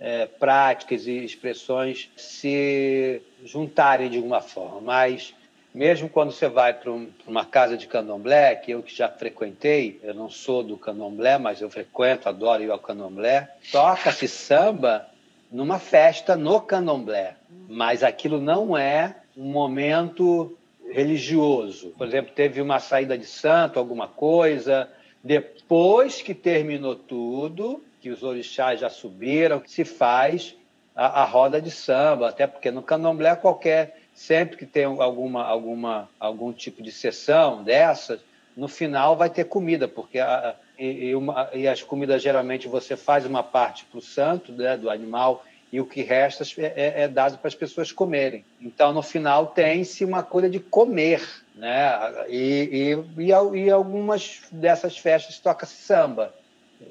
é, 0.00 0.26
práticas 0.26 1.06
e 1.06 1.24
expressões 1.24 2.10
se 2.16 3.22
juntarem 3.44 4.10
de 4.10 4.16
alguma 4.16 4.40
forma, 4.40 4.80
mas 4.80 5.34
mesmo 5.74 6.08
quando 6.08 6.30
você 6.30 6.48
vai 6.48 6.72
para 6.72 6.92
um, 6.92 7.08
uma 7.26 7.44
casa 7.44 7.76
de 7.76 7.88
candomblé, 7.88 8.54
que 8.54 8.70
eu 8.70 8.82
que 8.82 8.94
já 8.94 9.08
frequentei, 9.08 9.98
eu 10.04 10.14
não 10.14 10.30
sou 10.30 10.62
do 10.62 10.76
candomblé, 10.76 11.36
mas 11.36 11.60
eu 11.60 11.68
frequento, 11.68 12.28
adoro 12.28 12.62
ir 12.62 12.70
ao 12.70 12.78
candomblé, 12.78 13.48
toca-se 13.72 14.28
samba 14.28 15.08
numa 15.50 15.80
festa 15.80 16.36
no 16.36 16.60
candomblé, 16.60 17.34
mas 17.68 18.04
aquilo 18.04 18.40
não 18.40 18.78
é 18.78 19.16
um 19.36 19.50
momento 19.50 20.56
religioso. 20.92 21.90
Por 21.98 22.06
exemplo, 22.06 22.32
teve 22.32 22.60
uma 22.60 22.78
saída 22.78 23.18
de 23.18 23.26
santo, 23.26 23.78
alguma 23.78 24.06
coisa, 24.06 24.88
depois 25.24 26.22
que 26.22 26.34
terminou 26.34 26.94
tudo, 26.94 27.82
que 28.00 28.10
os 28.10 28.22
orixás 28.22 28.78
já 28.78 28.90
subiram, 28.90 29.62
se 29.66 29.84
faz 29.84 30.54
a, 30.94 31.22
a 31.22 31.24
roda 31.24 31.60
de 31.60 31.70
samba, 31.70 32.28
até 32.28 32.46
porque 32.46 32.70
no 32.70 32.82
candomblé 32.82 33.34
qualquer 33.34 34.03
sempre 34.14 34.56
que 34.56 34.66
tem 34.66 34.84
alguma, 34.84 35.44
alguma, 35.44 36.08
algum 36.18 36.52
tipo 36.52 36.82
de 36.82 36.92
sessão 36.92 37.62
dessas, 37.62 38.20
no 38.56 38.68
final 38.68 39.16
vai 39.16 39.28
ter 39.28 39.44
comida, 39.44 39.88
porque 39.88 40.18
a, 40.20 40.54
e, 40.78 41.14
uma, 41.14 41.50
e 41.52 41.66
as 41.66 41.82
comidas 41.82 42.22
geralmente 42.22 42.68
você 42.68 42.96
faz 42.96 43.26
uma 43.26 43.42
parte 43.42 43.84
para 43.84 43.98
o 43.98 44.02
santo 44.02 44.52
né, 44.52 44.76
do 44.76 44.88
animal 44.88 45.44
e 45.72 45.80
o 45.80 45.86
que 45.86 46.02
resta 46.02 46.44
é, 46.58 46.64
é, 46.64 47.02
é 47.02 47.08
dado 47.08 47.38
para 47.38 47.48
as 47.48 47.54
pessoas 47.54 47.90
comerem. 47.90 48.44
Então, 48.60 48.92
no 48.92 49.02
final, 49.02 49.48
tem-se 49.48 50.04
uma 50.04 50.22
coisa 50.22 50.48
de 50.48 50.60
comer. 50.60 51.20
Né? 51.52 51.82
E, 52.28 52.96
e, 53.18 53.24
e, 53.24 53.70
algumas 53.70 54.42
dessas 54.52 54.96
festas 54.96 55.40
toca-se 55.40 55.74
samba. 55.74 56.32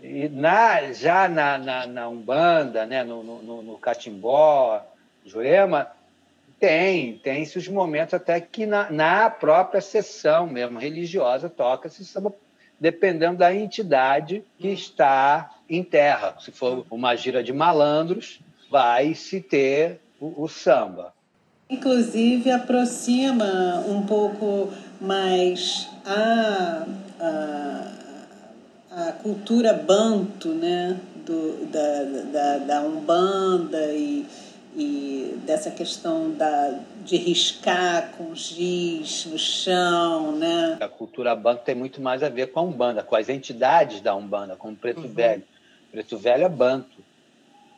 E 0.01 0.27
na, 0.27 0.91
já 0.91 1.29
na, 1.29 1.57
na, 1.57 1.87
na 1.87 2.09
Umbanda, 2.09 2.85
né? 2.85 3.05
no, 3.05 3.23
no, 3.23 3.61
no 3.61 3.77
Catimbó, 3.77 4.85
Jurema, 5.25 5.89
tem, 6.63 7.17
tem-se 7.17 7.57
os 7.57 7.67
momentos 7.67 8.13
até 8.13 8.39
que 8.39 8.65
na, 8.65 8.89
na 8.89 9.29
própria 9.29 9.81
sessão 9.81 10.47
mesmo 10.47 10.79
religiosa 10.79 11.49
toca-se 11.49 12.05
samba, 12.05 12.33
dependendo 12.79 13.39
da 13.39 13.53
entidade 13.53 14.45
que 14.57 14.69
está 14.69 15.49
em 15.69 15.83
terra. 15.83 16.37
Se 16.39 16.53
for 16.53 16.85
uma 16.89 17.17
gira 17.17 17.43
de 17.43 17.51
malandros, 17.51 18.39
vai 18.71 19.13
se 19.13 19.41
ter 19.41 19.99
o, 20.21 20.43
o 20.43 20.47
samba. 20.47 21.13
Inclusive 21.69 22.49
aproxima 22.49 23.83
um 23.85 24.05
pouco 24.05 24.71
mais 25.01 25.89
a, 26.05 26.85
a, 27.19 27.91
a 28.89 29.11
cultura 29.21 29.73
banto, 29.73 30.47
né? 30.47 30.97
Do, 31.25 31.65
da, 31.65 32.03
da, 32.31 32.57
da 32.59 32.81
Umbanda 32.81 33.91
e 33.93 34.25
e 34.75 35.39
dessa 35.45 35.69
questão 35.69 36.31
da, 36.31 36.79
de 37.03 37.17
riscar 37.17 38.11
com 38.11 38.33
giz 38.33 39.25
no 39.25 39.37
chão, 39.37 40.35
né? 40.35 40.77
A 40.79 40.87
cultura 40.87 41.35
banto 41.35 41.63
tem 41.63 41.75
muito 41.75 42.01
mais 42.01 42.23
a 42.23 42.29
ver 42.29 42.51
com 42.51 42.59
a 42.59 42.63
Umbanda, 42.63 43.03
com 43.03 43.15
as 43.15 43.29
entidades 43.29 44.01
da 44.01 44.15
Umbanda, 44.15 44.55
com 44.55 44.71
o 44.71 44.75
Preto 44.75 45.01
uhum. 45.01 45.13
Velho. 45.13 45.43
Preto 45.91 46.17
Velho 46.17 46.43
é 46.43 46.49
banto, 46.49 47.03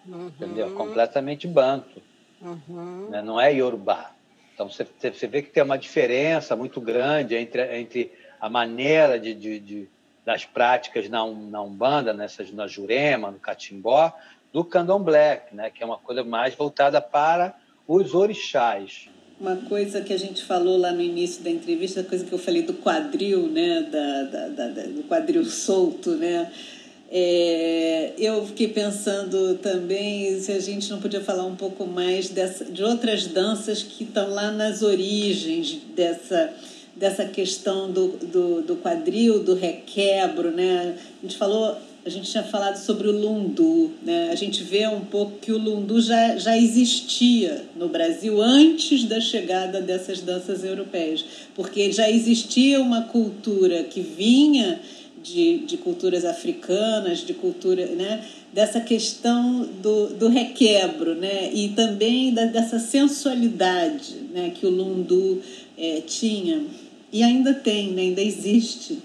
uhum. 0.07 0.27
entendeu? 0.27 0.73
Completamente 0.73 1.47
banto, 1.47 2.01
uhum. 2.41 3.09
né? 3.09 3.21
não 3.21 3.39
é 3.39 3.51
Yorubá. 3.53 4.11
Então 4.53 4.69
você, 4.69 4.87
você 5.11 5.27
vê 5.27 5.41
que 5.41 5.49
tem 5.49 5.63
uma 5.63 5.77
diferença 5.77 6.55
muito 6.55 6.79
grande 6.79 7.35
entre, 7.35 7.77
entre 7.77 8.13
a 8.39 8.49
maneira 8.49 9.19
de, 9.19 9.33
de, 9.33 9.59
de 9.59 9.89
das 10.25 10.43
práticas 10.43 11.07
na, 11.07 11.23
na 11.27 11.61
Umbanda, 11.61 12.11
nessas, 12.11 12.51
na 12.51 12.65
Jurema, 12.65 13.29
no 13.29 13.37
Catimbó, 13.37 14.11
do 14.55 14.63
candomblé, 14.63 15.47
né, 15.51 15.69
que 15.69 15.83
é 15.83 15.85
uma 15.85 15.97
coisa 15.97 16.23
mais 16.23 16.55
voltada 16.55 17.01
para 17.01 17.53
os 17.85 18.13
orixás. 18.13 19.09
Uma 19.37 19.57
coisa 19.57 19.99
que 19.99 20.13
a 20.13 20.17
gente 20.17 20.45
falou 20.45 20.77
lá 20.77 20.93
no 20.93 21.01
início 21.01 21.43
da 21.43 21.49
entrevista, 21.49 21.99
a 21.99 22.03
coisa 22.05 22.23
que 22.23 22.31
eu 22.31 22.39
falei 22.39 22.61
do 22.61 22.73
quadril, 22.75 23.49
né, 23.49 23.81
da, 23.81 24.23
da, 24.23 24.67
da 24.69 24.83
do 24.83 25.03
quadril 25.09 25.43
solto, 25.43 26.11
né, 26.11 26.49
é, 27.11 28.13
eu 28.17 28.45
fiquei 28.45 28.69
pensando 28.69 29.55
também 29.55 30.39
se 30.39 30.53
a 30.53 30.59
gente 30.59 30.89
não 30.89 31.01
podia 31.01 31.19
falar 31.19 31.43
um 31.43 31.57
pouco 31.57 31.85
mais 31.85 32.29
dessa, 32.29 32.63
de 32.63 32.81
outras 32.81 33.27
danças 33.27 33.83
que 33.83 34.05
estão 34.05 34.29
lá 34.29 34.51
nas 34.51 34.81
origens 34.81 35.81
dessa, 35.93 36.53
dessa 36.95 37.25
questão 37.25 37.91
do, 37.91 38.07
do, 38.19 38.61
do 38.61 38.75
quadril, 38.77 39.43
do 39.43 39.53
requebro. 39.53 40.49
Né? 40.49 40.97
A 41.21 41.25
gente 41.25 41.37
falou 41.37 41.77
a 42.05 42.09
gente 42.09 42.29
tinha 42.29 42.43
falado 42.43 42.77
sobre 42.77 43.07
o 43.07 43.11
lundu, 43.11 43.91
né? 44.03 44.29
A 44.31 44.35
gente 44.35 44.61
vê 44.61 44.87
um 44.87 45.01
pouco 45.01 45.39
que 45.39 45.51
o 45.51 45.57
lundu 45.57 45.99
já, 45.99 46.37
já 46.37 46.55
existia 46.55 47.65
no 47.75 47.89
Brasil 47.89 48.39
antes 48.39 49.05
da 49.05 49.19
chegada 49.19 49.81
dessas 49.81 50.21
danças 50.21 50.63
europeias, 50.63 51.25
porque 51.55 51.91
já 51.91 52.07
existia 52.07 52.79
uma 52.79 53.01
cultura 53.01 53.83
que 53.85 54.01
vinha 54.01 54.79
de, 55.23 55.65
de 55.65 55.77
culturas 55.77 56.23
africanas, 56.25 57.25
de 57.25 57.33
cultura, 57.33 57.87
né? 57.87 58.23
Dessa 58.53 58.79
questão 58.79 59.67
do, 59.81 60.09
do 60.09 60.27
requebro, 60.27 61.15
né? 61.15 61.49
E 61.51 61.69
também 61.69 62.31
da, 62.31 62.45
dessa 62.45 62.77
sensualidade, 62.77 64.13
né? 64.31 64.51
Que 64.53 64.67
o 64.67 64.69
lundu 64.69 65.41
é, 65.75 66.01
tinha 66.05 66.63
e 67.11 67.23
ainda 67.23 67.53
tem, 67.53 67.93
né? 67.93 68.01
ainda 68.01 68.21
existe 68.21 68.99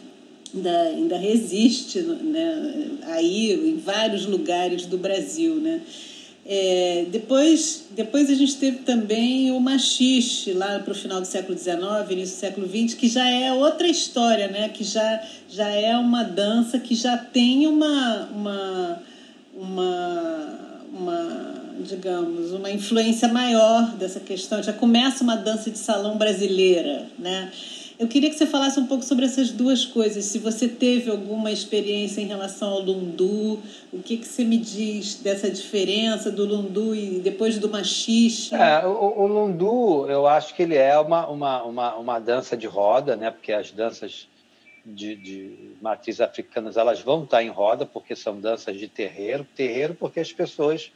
ainda, 0.54 0.80
ainda 0.82 1.16
resiste 1.16 2.00
né, 2.00 2.88
aí 3.02 3.52
em 3.52 3.76
vários 3.76 4.26
lugares 4.26 4.86
do 4.86 4.98
Brasil. 4.98 5.56
Né? 5.56 5.80
É, 6.44 7.06
depois, 7.10 7.84
depois 7.90 8.30
a 8.30 8.34
gente 8.34 8.56
teve 8.56 8.78
também 8.78 9.50
o 9.50 9.60
machixe, 9.60 10.52
lá 10.52 10.78
para 10.78 10.92
o 10.92 10.96
final 10.96 11.20
do 11.20 11.26
século 11.26 11.56
XIX, 11.56 11.78
início 12.10 12.36
do 12.36 12.40
século 12.40 12.68
XX, 12.68 12.94
que 12.94 13.08
já 13.08 13.28
é 13.28 13.52
outra 13.52 13.86
história, 13.86 14.48
né? 14.48 14.68
que 14.68 14.82
já, 14.82 15.22
já 15.48 15.68
é 15.68 15.96
uma 15.96 16.22
dança 16.22 16.78
que 16.78 16.94
já 16.94 17.16
tem 17.16 17.66
uma, 17.66 18.28
uma, 18.32 19.02
uma, 19.54 20.80
uma 20.92 21.54
digamos, 21.80 22.52
uma 22.52 22.70
influência 22.70 23.28
maior 23.28 23.94
dessa 23.96 24.20
questão. 24.20 24.62
Já 24.62 24.72
começa 24.72 25.22
uma 25.22 25.36
dança 25.36 25.70
de 25.70 25.78
salão 25.78 26.16
brasileira, 26.16 27.06
né? 27.18 27.50
Eu 28.00 28.08
queria 28.08 28.30
que 28.30 28.36
você 28.36 28.46
falasse 28.46 28.80
um 28.80 28.86
pouco 28.86 29.04
sobre 29.04 29.26
essas 29.26 29.50
duas 29.50 29.84
coisas. 29.84 30.24
Se 30.24 30.38
você 30.38 30.66
teve 30.66 31.10
alguma 31.10 31.52
experiência 31.52 32.22
em 32.22 32.26
relação 32.26 32.70
ao 32.70 32.80
lundu, 32.80 33.60
o 33.92 34.02
que, 34.02 34.16
que 34.16 34.26
você 34.26 34.42
me 34.42 34.56
diz 34.56 35.16
dessa 35.16 35.50
diferença 35.50 36.32
do 36.32 36.46
lundu 36.46 36.94
e 36.94 37.20
depois 37.20 37.58
do 37.58 37.68
machixe? 37.68 38.54
É, 38.54 38.86
o, 38.86 39.20
o 39.20 39.26
lundu, 39.26 40.06
eu 40.08 40.26
acho 40.26 40.54
que 40.54 40.62
ele 40.62 40.76
é 40.76 40.98
uma, 40.98 41.28
uma, 41.28 41.62
uma, 41.62 41.94
uma 41.96 42.18
dança 42.18 42.56
de 42.56 42.66
roda, 42.66 43.16
né? 43.16 43.30
porque 43.30 43.52
as 43.52 43.70
danças 43.70 44.26
de, 44.82 45.14
de 45.14 45.76
matriz 45.82 46.22
africanas 46.22 46.78
elas 46.78 47.02
vão 47.02 47.24
estar 47.24 47.42
em 47.42 47.50
roda, 47.50 47.84
porque 47.84 48.16
são 48.16 48.40
danças 48.40 48.78
de 48.78 48.88
terreiro. 48.88 49.46
Terreiro 49.54 49.94
porque 49.94 50.20
as 50.20 50.32
pessoas 50.32 50.90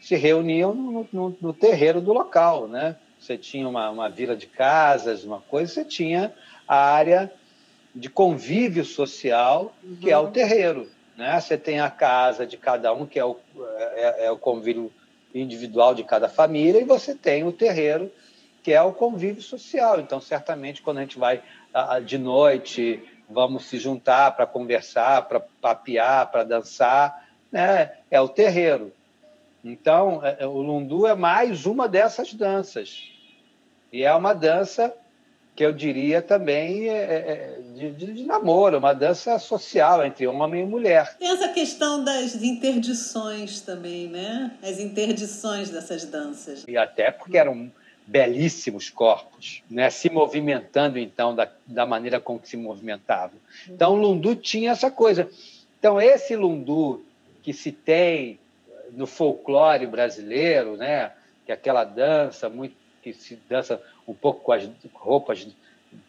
se 0.00 0.16
reuniam 0.16 0.74
no, 0.74 1.08
no, 1.12 1.36
no 1.42 1.52
terreiro 1.52 2.00
do 2.00 2.14
local, 2.14 2.66
né? 2.66 2.96
Você 3.18 3.36
tinha 3.36 3.68
uma, 3.68 3.90
uma 3.90 4.08
vila 4.08 4.36
de 4.36 4.46
casas, 4.46 5.24
uma 5.24 5.40
coisa, 5.40 5.72
você 5.72 5.84
tinha 5.84 6.32
a 6.66 6.76
área 6.76 7.32
de 7.94 8.08
convívio 8.08 8.84
social, 8.84 9.74
uhum. 9.82 9.96
que 9.96 10.10
é 10.10 10.18
o 10.18 10.28
terreiro. 10.28 10.88
Né? 11.16 11.38
Você 11.40 11.56
tem 11.56 11.80
a 11.80 11.90
casa 11.90 12.46
de 12.46 12.56
cada 12.56 12.92
um, 12.92 13.06
que 13.06 13.18
é 13.18 13.24
o, 13.24 13.36
é, 13.96 14.26
é 14.26 14.30
o 14.30 14.38
convívio 14.38 14.92
individual 15.34 15.94
de 15.94 16.04
cada 16.04 16.28
família, 16.28 16.80
e 16.80 16.84
você 16.84 17.14
tem 17.14 17.44
o 17.44 17.52
terreiro, 17.52 18.10
que 18.62 18.72
é 18.72 18.82
o 18.82 18.92
convívio 18.92 19.42
social. 19.42 20.00
Então, 20.00 20.20
certamente, 20.20 20.82
quando 20.82 20.98
a 20.98 21.00
gente 21.02 21.18
vai 21.18 21.42
de 22.04 22.18
noite, 22.18 23.02
vamos 23.28 23.66
se 23.66 23.78
juntar 23.78 24.34
para 24.34 24.46
conversar, 24.46 25.22
para 25.22 25.40
papear, 25.40 26.30
para 26.30 26.44
dançar, 26.44 27.28
né? 27.52 27.92
é 28.10 28.20
o 28.20 28.28
terreiro. 28.28 28.92
Então, 29.68 30.24
é, 30.24 30.38
é, 30.40 30.46
o 30.46 30.62
lundu 30.62 31.06
é 31.06 31.14
mais 31.14 31.66
uma 31.66 31.86
dessas 31.86 32.32
danças. 32.32 33.04
E 33.92 34.02
é 34.02 34.14
uma 34.14 34.32
dança 34.32 34.94
que 35.54 35.64
eu 35.64 35.72
diria 35.72 36.22
também 36.22 36.88
é, 36.88 36.94
é, 36.94 37.60
de, 37.74 38.12
de, 38.12 38.24
namoro, 38.24 38.78
uma 38.78 38.94
dança 38.94 39.38
social 39.38 40.04
entre 40.06 40.26
homem 40.26 40.62
e 40.62 40.66
mulher. 40.66 41.16
Tem 41.18 41.28
essa 41.28 41.48
questão 41.48 42.02
das 42.02 42.36
interdições 42.36 43.60
também, 43.60 44.08
né? 44.08 44.56
As 44.62 44.78
interdições 44.78 45.68
dessas 45.68 46.04
danças. 46.04 46.64
E 46.66 46.76
até 46.76 47.10
porque 47.10 47.36
eram 47.36 47.70
belíssimos 48.06 48.88
corpos, 48.88 49.62
né? 49.68 49.90
se 49.90 50.08
movimentando 50.08 50.98
então 50.98 51.34
da, 51.34 51.46
da 51.66 51.84
maneira 51.84 52.18
como 52.18 52.40
se 52.42 52.56
movimentavam. 52.56 53.38
Então 53.68 53.92
o 53.92 53.96
lundu 53.96 54.34
tinha 54.34 54.70
essa 54.70 54.90
coisa. 54.90 55.28
Então 55.78 56.00
esse 56.00 56.34
lundu 56.34 57.04
que 57.42 57.52
se 57.52 57.70
tem 57.70 58.38
no 58.98 59.06
folclore 59.06 59.86
brasileiro, 59.86 60.76
né? 60.76 61.12
que 61.46 61.52
é 61.52 61.54
aquela 61.54 61.84
dança 61.84 62.48
muito 62.48 62.76
que 63.00 63.12
se 63.12 63.36
dança 63.48 63.80
um 64.06 64.12
pouco 64.12 64.42
com 64.42 64.52
as 64.52 64.68
roupas 64.92 65.46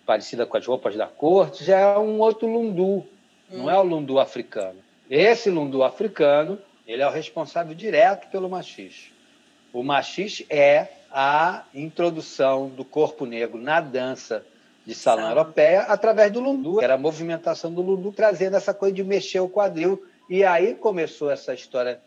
parecida 0.05 0.45
com 0.45 0.57
as 0.57 0.65
roupas 0.65 0.95
da 0.95 1.07
corte, 1.07 1.63
já 1.63 1.77
é 1.77 1.97
um 1.97 2.19
outro 2.19 2.47
lundu, 2.47 3.05
hum. 3.49 3.59
não 3.59 3.69
é 3.69 3.77
o 3.77 3.83
lundu 3.83 4.19
africano. 4.19 4.79
Esse 5.09 5.49
lundu 5.49 5.83
africano, 5.83 6.59
ele 6.85 7.01
é 7.01 7.07
o 7.07 7.11
responsável 7.11 7.73
direto 7.73 8.29
pelo 8.29 8.49
machixe. 8.49 9.13
O 9.71 9.83
machixe 9.83 10.45
é 10.49 10.87
a 11.11 11.63
introdução 11.73 12.67
do 12.67 12.83
corpo 12.83 13.25
negro 13.25 13.61
na 13.61 13.79
dança 13.79 14.43
de 14.85 14.95
salão 14.95 15.25
Sim. 15.25 15.29
europeia 15.29 15.81
através 15.83 16.31
do 16.31 16.39
lundu. 16.39 16.81
Era 16.81 16.95
a 16.95 16.97
movimentação 16.97 17.71
do 17.71 17.81
lundu 17.81 18.11
trazendo 18.11 18.57
essa 18.57 18.73
coisa 18.73 18.95
de 18.95 19.03
mexer 19.03 19.39
o 19.39 19.47
quadril. 19.47 20.03
E 20.29 20.43
aí 20.43 20.75
começou 20.75 21.31
essa 21.31 21.53
história 21.53 22.01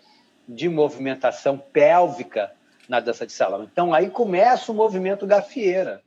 de 0.48 0.68
movimentação 0.68 1.56
pélvica 1.56 2.52
na 2.88 3.00
dança 3.00 3.26
de 3.26 3.32
salão. 3.32 3.64
Então 3.64 3.94
aí 3.94 4.10
começa 4.10 4.70
o 4.72 4.74
movimento 4.74 5.26
gafieira. 5.26 6.02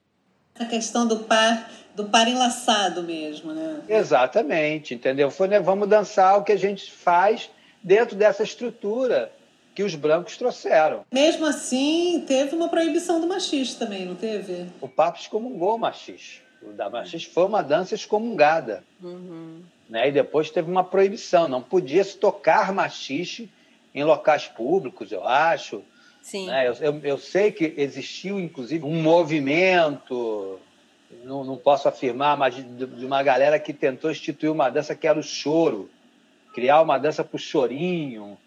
A 0.59 0.65
questão 0.65 1.07
do 1.07 1.19
par, 1.19 1.69
do 1.95 2.05
par 2.05 2.27
enlaçado 2.27 3.03
mesmo, 3.03 3.53
né? 3.53 3.81
Exatamente, 3.89 4.93
entendeu? 4.93 5.29
Foi, 5.29 5.47
né, 5.47 5.59
vamos 5.59 5.89
dançar 5.89 6.37
o 6.37 6.43
que 6.43 6.51
a 6.51 6.57
gente 6.57 6.91
faz 6.91 7.49
dentro 7.83 8.15
dessa 8.15 8.43
estrutura 8.43 9.31
que 9.75 9.83
os 9.83 9.93
brancos 9.95 10.37
trouxeram. 10.37 11.05
Mesmo 11.11 11.45
assim, 11.45 12.23
teve 12.25 12.55
uma 12.55 12.69
proibição 12.69 13.19
do 13.19 13.27
machista 13.27 13.85
também, 13.85 14.05
não 14.05 14.15
teve? 14.15 14.67
O 14.79 14.87
Papa 14.87 15.19
excomungou 15.19 15.75
o 15.75 15.77
machista. 15.77 16.45
O 16.61 16.71
da 16.71 16.89
machista 16.89 17.31
foi 17.33 17.45
uma 17.45 17.61
dança 17.61 17.93
excomungada. 17.93 18.83
Uhum. 19.03 19.61
Né? 19.89 20.07
E 20.07 20.11
depois 20.11 20.49
teve 20.49 20.71
uma 20.71 20.83
proibição. 20.83 21.47
Não 21.47 21.61
podia 21.61 22.03
se 22.03 22.17
tocar 22.17 22.71
machixe 22.73 23.49
em 23.95 24.03
locais 24.03 24.47
públicos, 24.47 25.11
eu 25.11 25.25
acho. 25.25 25.81
Sim. 26.21 26.47
Né? 26.47 26.67
Eu, 26.67 26.73
eu, 26.73 26.99
eu, 27.03 27.17
sei 27.17 27.51
que 27.51 27.73
existiu, 27.77 28.39
inclusive, 28.39 28.83
um 28.83 29.01
movimento, 29.01 30.59
não, 31.23 31.43
não 31.43 31.55
posso 31.55 31.87
afirmar, 31.87 32.37
mas 32.37 32.55
de, 32.55 32.63
de, 32.63 33.05
uma 33.05 33.23
galera 33.23 33.57
que 33.57 33.73
tentou 33.73 34.11
instituir 34.11 34.51
uma 34.51 34.69
dança 34.69 34.93
que 34.93 35.07
era 35.07 35.17
o 35.17 35.23
choro, 35.23 35.89
criar 36.53 36.81
uma 36.81 36.97
dança 36.97 37.23
para 37.23 37.35
o 37.35 37.39
chorinho, 37.39 38.37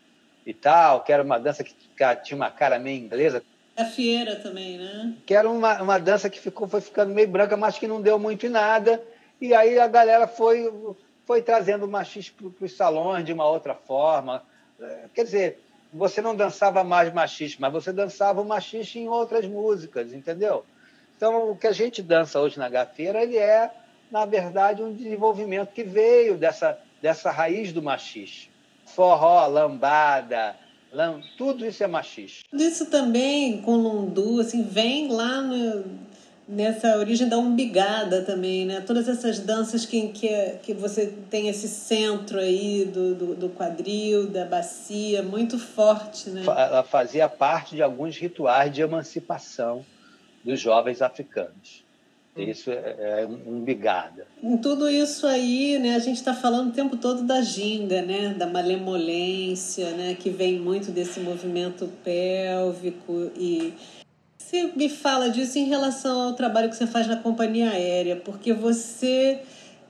e 0.48 0.54
tal, 0.54 1.02
que 1.02 1.12
era 1.12 1.22
uma 1.22 1.38
dança 1.38 1.62
que 1.62 1.74
tinha 2.24 2.34
uma 2.34 2.50
cara 2.50 2.78
meio 2.78 3.04
inglesa. 3.04 3.42
A 3.76 3.84
fieira 3.84 4.36
também, 4.36 4.78
né? 4.78 5.14
Que 5.26 5.34
era 5.34 5.48
uma, 5.48 5.82
uma 5.82 5.98
dança 5.98 6.30
que 6.30 6.40
ficou, 6.40 6.66
foi 6.66 6.80
ficando 6.80 7.12
meio 7.12 7.28
branca, 7.28 7.54
mas 7.54 7.78
que 7.78 7.86
não 7.86 8.00
deu 8.00 8.18
muito 8.18 8.46
em 8.46 8.48
nada. 8.48 9.02
E 9.38 9.52
aí 9.52 9.78
a 9.78 9.86
galera 9.86 10.26
foi, 10.26 10.72
foi 11.26 11.42
trazendo 11.42 11.84
o 11.84 11.88
machismo 11.88 12.50
para 12.50 12.64
os 12.64 12.74
salões 12.74 13.26
de 13.26 13.32
uma 13.32 13.46
outra 13.46 13.74
forma. 13.74 14.42
É, 14.80 15.04
quer 15.14 15.24
dizer, 15.24 15.60
você 15.92 16.20
não 16.20 16.34
dançava 16.34 16.84
mais 16.84 17.12
machismo, 17.12 17.62
mas 17.62 17.72
você 17.72 17.92
dançava 17.92 18.40
o 18.40 18.44
machismo 18.44 19.00
em 19.00 19.08
outras 19.08 19.46
músicas, 19.46 20.12
entendeu? 20.12 20.64
Então, 21.16 21.50
o 21.50 21.56
que 21.56 21.66
a 21.66 21.72
gente 21.72 22.02
dança 22.02 22.40
hoje 22.40 22.58
na 22.58 22.68
gafeira, 22.68 23.22
ele 23.22 23.36
é, 23.36 23.70
na 24.10 24.24
verdade, 24.24 24.82
um 24.82 24.94
desenvolvimento 24.94 25.72
que 25.72 25.82
veio 25.82 26.36
dessa, 26.36 26.78
dessa 27.02 27.30
raiz 27.30 27.72
do 27.72 27.82
machismo 27.82 28.52
forró, 28.94 29.46
lambada, 29.46 30.56
lam... 30.92 31.20
tudo 31.36 31.66
isso 31.66 31.82
é 31.82 31.86
machista. 31.86 32.44
Isso 32.52 32.86
também 32.86 33.60
com 33.62 33.76
lundu, 33.76 34.40
assim, 34.40 34.62
vem 34.62 35.08
lá 35.12 35.40
no, 35.40 35.84
nessa 36.48 36.96
origem 36.96 37.28
da 37.28 37.36
umbigada 37.36 38.22
também, 38.22 38.64
né? 38.64 38.80
Todas 38.80 39.06
essas 39.06 39.38
danças 39.38 39.84
que, 39.84 40.08
que, 40.08 40.28
que 40.62 40.72
você 40.72 41.12
tem 41.28 41.48
esse 41.48 41.68
centro 41.68 42.38
aí 42.38 42.86
do, 42.86 43.14
do, 43.14 43.34
do 43.34 43.48
quadril, 43.50 44.26
da 44.26 44.46
bacia, 44.46 45.22
muito 45.22 45.58
forte, 45.58 46.30
né? 46.30 46.42
Ela 46.44 46.82
fazia 46.82 47.28
parte 47.28 47.76
de 47.76 47.82
alguns 47.82 48.16
rituais 48.16 48.72
de 48.72 48.80
emancipação 48.80 49.84
dos 50.42 50.58
jovens 50.58 51.02
africanos. 51.02 51.86
Isso 52.34 52.70
é, 52.70 53.24
é 53.24 53.26
um 53.26 53.60
bigada. 53.60 54.26
Em 54.42 54.56
tudo 54.56 54.88
isso 54.88 55.26
aí, 55.26 55.76
né, 55.78 55.96
a 55.96 55.98
gente 55.98 56.18
está 56.18 56.32
falando 56.32 56.68
o 56.68 56.72
tempo 56.72 56.96
todo 56.96 57.24
da 57.24 57.42
ginga, 57.42 58.00
né, 58.00 58.32
da 58.32 58.46
malemolência, 58.46 59.90
né, 59.90 60.14
que 60.14 60.30
vem 60.30 60.58
muito 60.58 60.92
desse 60.92 61.18
movimento 61.18 61.88
pélvico 62.04 63.32
e 63.36 63.74
você 64.48 64.72
me 64.74 64.88
fala 64.88 65.28
disso 65.28 65.58
em 65.58 65.64
relação 65.64 66.22
ao 66.22 66.32
trabalho 66.32 66.70
que 66.70 66.76
você 66.76 66.86
faz 66.86 67.06
na 67.06 67.16
companhia 67.16 67.68
aérea, 67.68 68.16
porque 68.16 68.50
você 68.50 69.40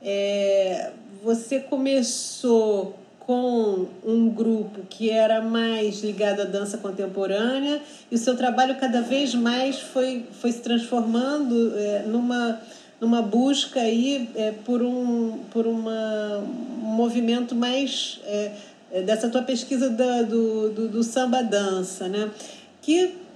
é, 0.03 0.91
você 1.23 1.61
começou 1.61 2.99
com 3.21 3.87
um 4.05 4.27
grupo 4.27 4.81
que 4.89 5.09
era 5.09 5.41
mais 5.41 6.01
ligado 6.01 6.41
à 6.41 6.43
dança 6.43 6.77
contemporânea 6.77 7.81
e 8.11 8.15
o 8.15 8.17
seu 8.17 8.35
trabalho 8.35 8.75
cada 8.77 9.01
vez 9.01 9.33
mais 9.33 9.79
foi, 9.79 10.25
foi 10.41 10.51
se 10.51 10.59
transformando 10.59 11.73
é, 11.77 12.03
numa, 12.05 12.59
numa 12.99 13.21
busca 13.21 13.79
aí 13.79 14.29
é, 14.35 14.51
por, 14.65 14.81
um, 14.81 15.39
por 15.51 15.67
uma, 15.67 16.43
um 16.83 16.85
movimento 16.85 17.55
mais 17.55 18.19
é, 18.25 18.51
é 18.91 19.01
dessa 19.03 19.29
tua 19.29 19.41
pesquisa 19.41 19.89
da, 19.89 20.21
do, 20.23 20.69
do, 20.71 20.87
do 20.89 21.03
samba 21.03 21.41
dança, 21.41 22.09
né? 22.09 22.29
que 22.81 23.28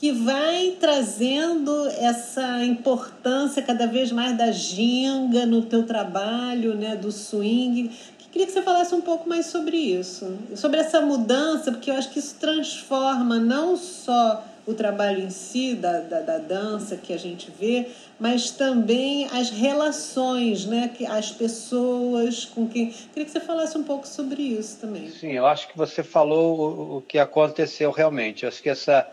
que 0.00 0.12
vai 0.12 0.78
trazendo 0.80 1.86
essa 1.90 2.64
importância 2.64 3.62
cada 3.62 3.86
vez 3.86 4.10
mais 4.10 4.34
da 4.34 4.50
ginga 4.50 5.44
no 5.44 5.60
teu 5.60 5.82
trabalho, 5.82 6.74
né, 6.74 6.96
do 6.96 7.12
swing. 7.12 7.90
Queria 8.32 8.46
que 8.46 8.52
você 8.52 8.62
falasse 8.62 8.94
um 8.94 9.02
pouco 9.02 9.28
mais 9.28 9.46
sobre 9.46 9.76
isso, 9.76 10.38
sobre 10.56 10.80
essa 10.80 11.02
mudança, 11.02 11.70
porque 11.70 11.90
eu 11.90 11.96
acho 11.96 12.08
que 12.10 12.18
isso 12.18 12.36
transforma 12.40 13.38
não 13.38 13.76
só 13.76 14.42
o 14.66 14.72
trabalho 14.72 15.20
em 15.22 15.28
si, 15.28 15.74
da, 15.74 16.00
da, 16.00 16.20
da, 16.20 16.38
dança 16.38 16.96
que 16.96 17.12
a 17.12 17.18
gente 17.18 17.50
vê, 17.50 17.88
mas 18.18 18.50
também 18.50 19.26
as 19.32 19.50
relações, 19.50 20.64
né? 20.64 20.90
As 21.08 21.30
pessoas 21.30 22.46
com 22.46 22.66
quem. 22.66 22.90
Queria 22.90 23.24
que 23.26 23.30
você 23.30 23.40
falasse 23.40 23.76
um 23.76 23.82
pouco 23.82 24.08
sobre 24.08 24.42
isso 24.42 24.78
também. 24.80 25.10
Sim, 25.10 25.32
eu 25.32 25.46
acho 25.46 25.68
que 25.68 25.76
você 25.76 26.02
falou 26.02 26.58
o, 26.58 26.96
o 26.98 27.02
que 27.02 27.18
aconteceu 27.18 27.90
realmente. 27.90 28.44
Eu 28.44 28.48
acho 28.48 28.62
que 28.62 28.70
essa. 28.70 29.06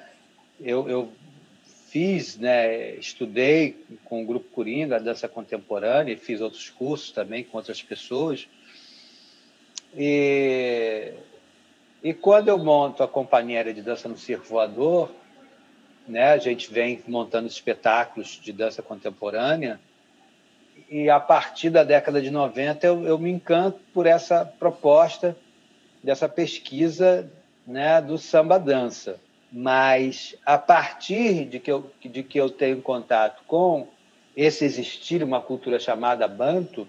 Eu, 0.59 0.89
eu 0.89 1.11
fiz, 1.87 2.37
né, 2.37 2.95
estudei 2.95 3.85
com 4.03 4.21
o 4.21 4.25
Grupo 4.25 4.49
Coringa, 4.49 4.99
dança 4.99 5.27
contemporânea, 5.27 6.13
e 6.13 6.17
fiz 6.17 6.41
outros 6.41 6.69
cursos 6.69 7.11
também 7.11 7.43
com 7.43 7.57
outras 7.57 7.81
pessoas. 7.81 8.47
E, 9.95 11.13
e 12.03 12.13
quando 12.13 12.49
eu 12.49 12.57
monto 12.57 13.03
a 13.03 13.07
companhia 13.07 13.63
de 13.73 13.81
dança 13.81 14.09
no 14.09 14.17
Circo 14.17 14.45
Voador, 14.45 15.11
né, 16.07 16.31
a 16.31 16.37
gente 16.37 16.71
vem 16.71 17.01
montando 17.07 17.47
espetáculos 17.47 18.39
de 18.41 18.51
dança 18.51 18.81
contemporânea, 18.81 19.79
e 20.89 21.09
a 21.09 21.19
partir 21.19 21.69
da 21.69 21.83
década 21.83 22.21
de 22.21 22.31
90 22.31 22.85
eu, 22.85 23.05
eu 23.05 23.17
me 23.17 23.29
encanto 23.29 23.79
por 23.93 24.05
essa 24.05 24.45
proposta 24.45 25.35
dessa 26.03 26.29
pesquisa 26.29 27.29
né, 27.65 28.01
do 28.01 28.17
samba 28.17 28.57
dança. 28.57 29.19
Mas 29.51 30.35
a 30.45 30.57
partir 30.57 31.45
de 31.45 31.59
que, 31.59 31.71
eu, 31.71 31.91
de 32.03 32.23
que 32.23 32.39
eu 32.39 32.49
tenho 32.49 32.81
contato 32.81 33.43
com 33.47 33.87
esse 34.35 34.65
existir 34.65 35.23
uma 35.23 35.41
cultura 35.41 35.79
chamada 35.79 36.27
banto, 36.27 36.87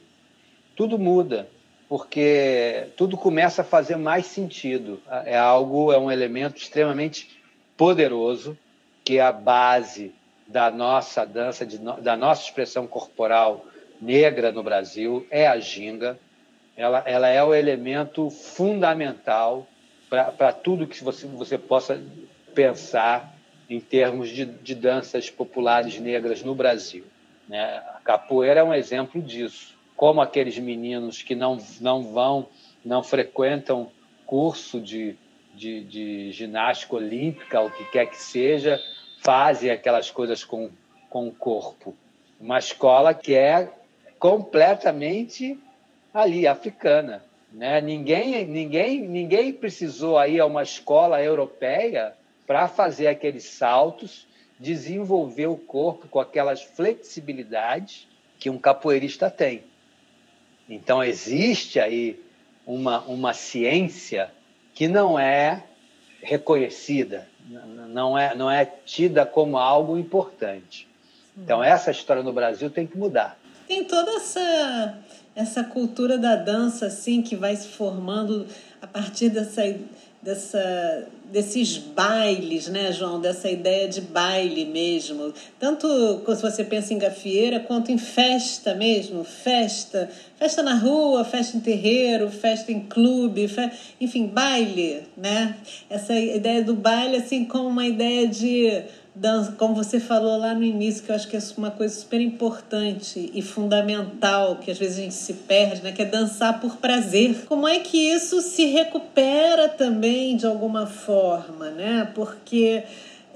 tudo 0.74 0.98
muda 0.98 1.48
porque 1.88 2.88
tudo 2.96 3.16
começa 3.16 3.62
a 3.62 3.64
fazer 3.64 3.96
mais 3.96 4.26
sentido. 4.26 5.00
É 5.24 5.38
algo, 5.38 5.90
é 5.90 5.98
um 5.98 6.10
elemento 6.10 6.58
extremamente 6.58 7.40
poderoso, 7.76 8.56
que 9.02 9.18
é 9.18 9.22
a 9.22 9.32
base 9.32 10.14
da 10.46 10.70
nossa 10.70 11.24
dança, 11.24 11.64
de, 11.64 11.78
da 11.78 12.16
nossa 12.16 12.42
expressão 12.42 12.86
corporal 12.86 13.64
negra 14.00 14.52
no 14.52 14.62
Brasil, 14.62 15.26
é 15.30 15.46
a 15.46 15.58
ginga. 15.58 16.18
Ela, 16.76 17.02
ela 17.06 17.28
é 17.28 17.42
o 17.42 17.54
elemento 17.54 18.30
fundamental 18.30 19.66
para 20.08 20.52
tudo 20.52 20.86
que 20.86 21.02
você, 21.02 21.26
você 21.26 21.58
possa 21.58 22.00
pensar 22.54 23.34
em 23.68 23.80
termos 23.80 24.30
de, 24.30 24.44
de 24.44 24.74
danças 24.74 25.28
populares 25.28 25.98
negras 26.00 26.42
no 26.42 26.54
Brasil. 26.54 27.04
Né? 27.48 27.62
A 27.94 28.00
capoeira 28.02 28.60
é 28.60 28.64
um 28.64 28.74
exemplo 28.74 29.20
disso. 29.20 29.76
Como 29.96 30.20
aqueles 30.20 30.58
meninos 30.58 31.22
que 31.22 31.34
não, 31.34 31.58
não 31.80 32.02
vão, 32.02 32.48
não 32.84 33.02
frequentam 33.02 33.90
curso 34.24 34.80
de, 34.80 35.16
de, 35.54 35.82
de 35.84 36.32
ginástica 36.32 36.96
olímpica, 36.96 37.60
o 37.60 37.70
que 37.70 37.84
quer 37.86 38.06
que 38.06 38.16
seja, 38.16 38.80
fazem 39.20 39.70
aquelas 39.70 40.10
coisas 40.10 40.44
com, 40.44 40.70
com 41.10 41.28
o 41.28 41.32
corpo. 41.32 41.96
Uma 42.40 42.58
escola 42.58 43.12
que 43.12 43.34
é 43.34 43.70
completamente 44.18 45.58
ali, 46.12 46.46
africana. 46.46 47.24
Né? 47.52 47.80
Ninguém, 47.80 48.44
ninguém, 48.46 49.00
ninguém 49.08 49.52
precisou 49.52 50.22
ir 50.26 50.40
a 50.40 50.46
uma 50.46 50.62
escola 50.62 51.22
europeia 51.22 52.14
para 52.48 52.66
fazer 52.66 53.08
aqueles 53.08 53.44
saltos, 53.44 54.26
desenvolver 54.58 55.48
o 55.48 55.56
corpo 55.56 56.08
com 56.08 56.18
aquelas 56.18 56.62
flexibilidades 56.62 58.08
que 58.38 58.48
um 58.48 58.58
capoeirista 58.58 59.30
tem. 59.30 59.64
Então, 60.66 61.04
existe 61.04 61.78
aí 61.78 62.18
uma, 62.66 63.00
uma 63.02 63.34
ciência 63.34 64.32
que 64.74 64.88
não 64.88 65.18
é 65.18 65.62
reconhecida, 66.22 67.28
não 67.90 68.18
é, 68.18 68.34
não 68.34 68.50
é 68.50 68.64
tida 68.64 69.26
como 69.26 69.58
algo 69.58 69.98
importante. 69.98 70.88
Então, 71.36 71.62
essa 71.62 71.90
história 71.90 72.22
no 72.22 72.32
Brasil 72.32 72.70
tem 72.70 72.86
que 72.86 72.96
mudar. 72.96 73.38
Tem 73.66 73.84
toda 73.84 74.10
essa 74.12 74.98
essa 75.38 75.62
cultura 75.62 76.18
da 76.18 76.34
dança 76.34 76.86
assim 76.86 77.22
que 77.22 77.36
vai 77.36 77.54
se 77.54 77.68
formando 77.68 78.44
a 78.82 78.88
partir 78.88 79.28
dessa, 79.28 79.62
dessa 80.22 81.06
desses 81.30 81.76
bailes, 81.76 82.68
né, 82.68 82.90
João? 82.92 83.20
Dessa 83.20 83.50
ideia 83.50 83.86
de 83.86 84.00
baile 84.00 84.64
mesmo. 84.64 85.32
Tanto 85.58 85.86
se 86.34 86.42
você 86.42 86.64
pensa 86.64 86.94
em 86.94 86.98
gafieira, 86.98 87.60
quanto 87.60 87.92
em 87.92 87.98
festa 87.98 88.74
mesmo. 88.74 89.24
Festa. 89.24 90.08
Festa 90.38 90.62
na 90.62 90.74
rua, 90.74 91.24
festa 91.24 91.56
em 91.56 91.60
terreiro, 91.60 92.30
festa 92.30 92.72
em 92.72 92.80
clube, 92.80 93.48
fe... 93.48 93.70
enfim, 94.00 94.26
baile, 94.26 95.02
né? 95.16 95.56
Essa 95.90 96.14
ideia 96.14 96.62
do 96.62 96.74
baile, 96.74 97.16
assim, 97.16 97.44
como 97.44 97.68
uma 97.68 97.86
ideia 97.86 98.26
de 98.26 98.84
como 99.56 99.74
você 99.74 99.98
falou 99.98 100.36
lá 100.38 100.54
no 100.54 100.62
início, 100.62 101.02
que 101.02 101.10
eu 101.10 101.16
acho 101.16 101.28
que 101.28 101.36
é 101.36 101.40
uma 101.56 101.70
coisa 101.70 101.94
super 101.94 102.20
importante 102.20 103.30
e 103.34 103.42
fundamental, 103.42 104.56
que 104.56 104.70
às 104.70 104.78
vezes 104.78 104.98
a 104.98 105.02
gente 105.02 105.14
se 105.14 105.34
perde, 105.34 105.82
né? 105.82 105.92
que 105.92 106.02
é 106.02 106.04
dançar 106.04 106.60
por 106.60 106.76
prazer. 106.76 107.44
Como 107.46 107.66
é 107.66 107.80
que 107.80 107.96
isso 107.96 108.40
se 108.40 108.66
recupera 108.66 109.68
também 109.68 110.36
de 110.36 110.46
alguma 110.46 110.86
forma, 110.86 111.70
né? 111.70 112.10
Porque 112.14 112.84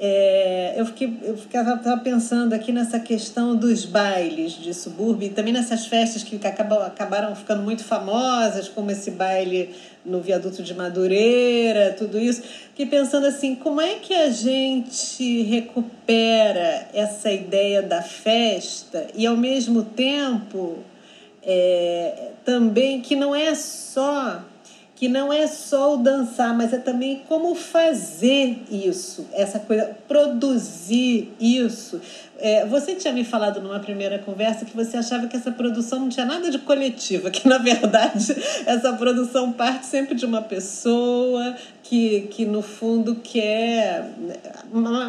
é, 0.05 0.75
eu, 0.77 0.85
fiquei, 0.85 1.17
eu 1.23 1.37
ficava 1.37 1.97
pensando 1.99 2.53
aqui 2.55 2.73
nessa 2.73 2.99
questão 2.99 3.55
dos 3.55 3.85
bailes 3.85 4.55
de 4.55 4.75
subúrbio 4.75 5.29
e 5.29 5.31
também 5.31 5.53
nessas 5.53 5.87
festas 5.87 6.25
que 6.25 6.45
acabam, 6.45 6.83
acabaram 6.83 7.37
ficando 7.37 7.63
muito 7.63 7.85
famosas, 7.85 8.69
como 8.69 8.91
esse 8.91 9.13
baile 9.13 9.73
no 10.05 10.21
viaduto 10.21 10.61
de 10.61 10.75
Madureira, 10.75 11.95
tudo 11.97 12.19
isso. 12.19 12.43
Que 12.75 12.85
pensando 12.85 13.29
assim, 13.29 13.55
como 13.55 13.81
é 13.81 13.95
que 13.95 14.13
a 14.13 14.29
gente 14.29 15.43
recupera 15.43 16.89
essa 16.93 17.31
ideia 17.31 17.81
da 17.81 18.03
festa 18.03 19.07
e 19.15 19.25
ao 19.25 19.37
mesmo 19.37 19.85
tempo 19.85 20.79
é, 21.45 22.31
também 22.45 23.01
que 23.01 23.15
não 23.15 23.37
é 23.37 23.55
só 23.55 24.43
que 25.03 25.09
não 25.09 25.33
é 25.33 25.49
só 25.49 25.95
o 25.95 25.97
dançar, 25.97 26.57
mas 26.57 26.73
é 26.73 26.79
também 26.79 27.25
como 27.29 27.57
fazer 27.57 28.63
isso, 28.71 29.27
essa 29.33 29.59
coisa, 29.59 29.97
produzir 30.07 31.33
isso. 31.41 32.01
É, 32.45 32.67
você 32.67 32.97
tinha 32.97 33.15
me 33.15 33.23
falado 33.23 33.61
numa 33.63 33.79
primeira 33.79 34.19
conversa 34.19 34.65
que 34.65 34.75
você 34.75 34.97
achava 34.97 35.29
que 35.29 35.37
essa 35.37 35.53
produção 35.53 36.01
não 36.01 36.09
tinha 36.09 36.27
nada 36.27 36.51
de 36.51 36.59
coletiva, 36.59 37.31
que 37.31 37.47
na 37.47 37.59
verdade 37.59 38.35
essa 38.67 38.93
produção 38.95 39.53
parte 39.53 39.87
sempre 39.87 40.17
de 40.17 40.27
uma 40.27 40.43
pessoa 40.43 41.55
que, 41.85 42.23
que 42.33 42.45
no 42.45 42.61
fundo 42.61 43.17
quer, 43.23 44.11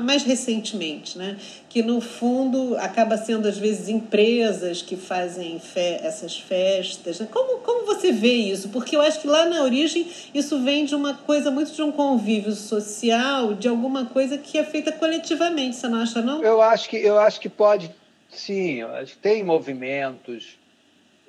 mais 0.04 0.22
recentemente, 0.24 1.18
né? 1.18 1.38
que 1.74 1.82
no 1.82 2.00
fundo 2.00 2.78
acaba 2.78 3.18
sendo 3.18 3.48
às 3.48 3.58
vezes 3.58 3.90
empresas 3.90 4.84
que 4.84 4.96
fazem 4.96 5.60
fe 5.60 5.98
essas 6.04 6.38
festas. 6.38 7.20
Né? 7.20 7.28
Como, 7.32 7.62
como 7.62 7.88
você 7.88 8.12
vê 8.12 8.34
isso? 8.34 8.70
Porque 8.70 8.96
eu 8.96 9.02
acho 9.02 9.20
que 9.20 9.28
lá 9.28 9.46
na 9.46 9.64
origem 9.64 10.06
isso 10.36 10.60
vem 10.60 10.86
de 10.86 10.94
uma 10.94 11.16
coisa 11.16 11.50
muito 11.50 11.72
de 11.72 11.82
um 11.82 11.92
convívio 11.92 12.52
social, 12.52 13.56
de 13.56 13.68
alguma 13.68 14.06
coisa 14.06 14.38
que 14.38 14.56
é 14.58 14.64
feita 14.64 14.92
coletivamente, 14.92 15.76
você 15.76 15.88
não 15.88 16.00
acha 16.00 16.22
não? 16.22 16.44
Eu 16.44 16.62
acho 16.62 16.88
que 16.88 16.98
eu 16.98 17.18
acho 17.24 17.40
que 17.40 17.50
pode, 17.50 17.94
sim, 18.30 18.80
tem 19.22 19.44
movimentos 19.44 20.58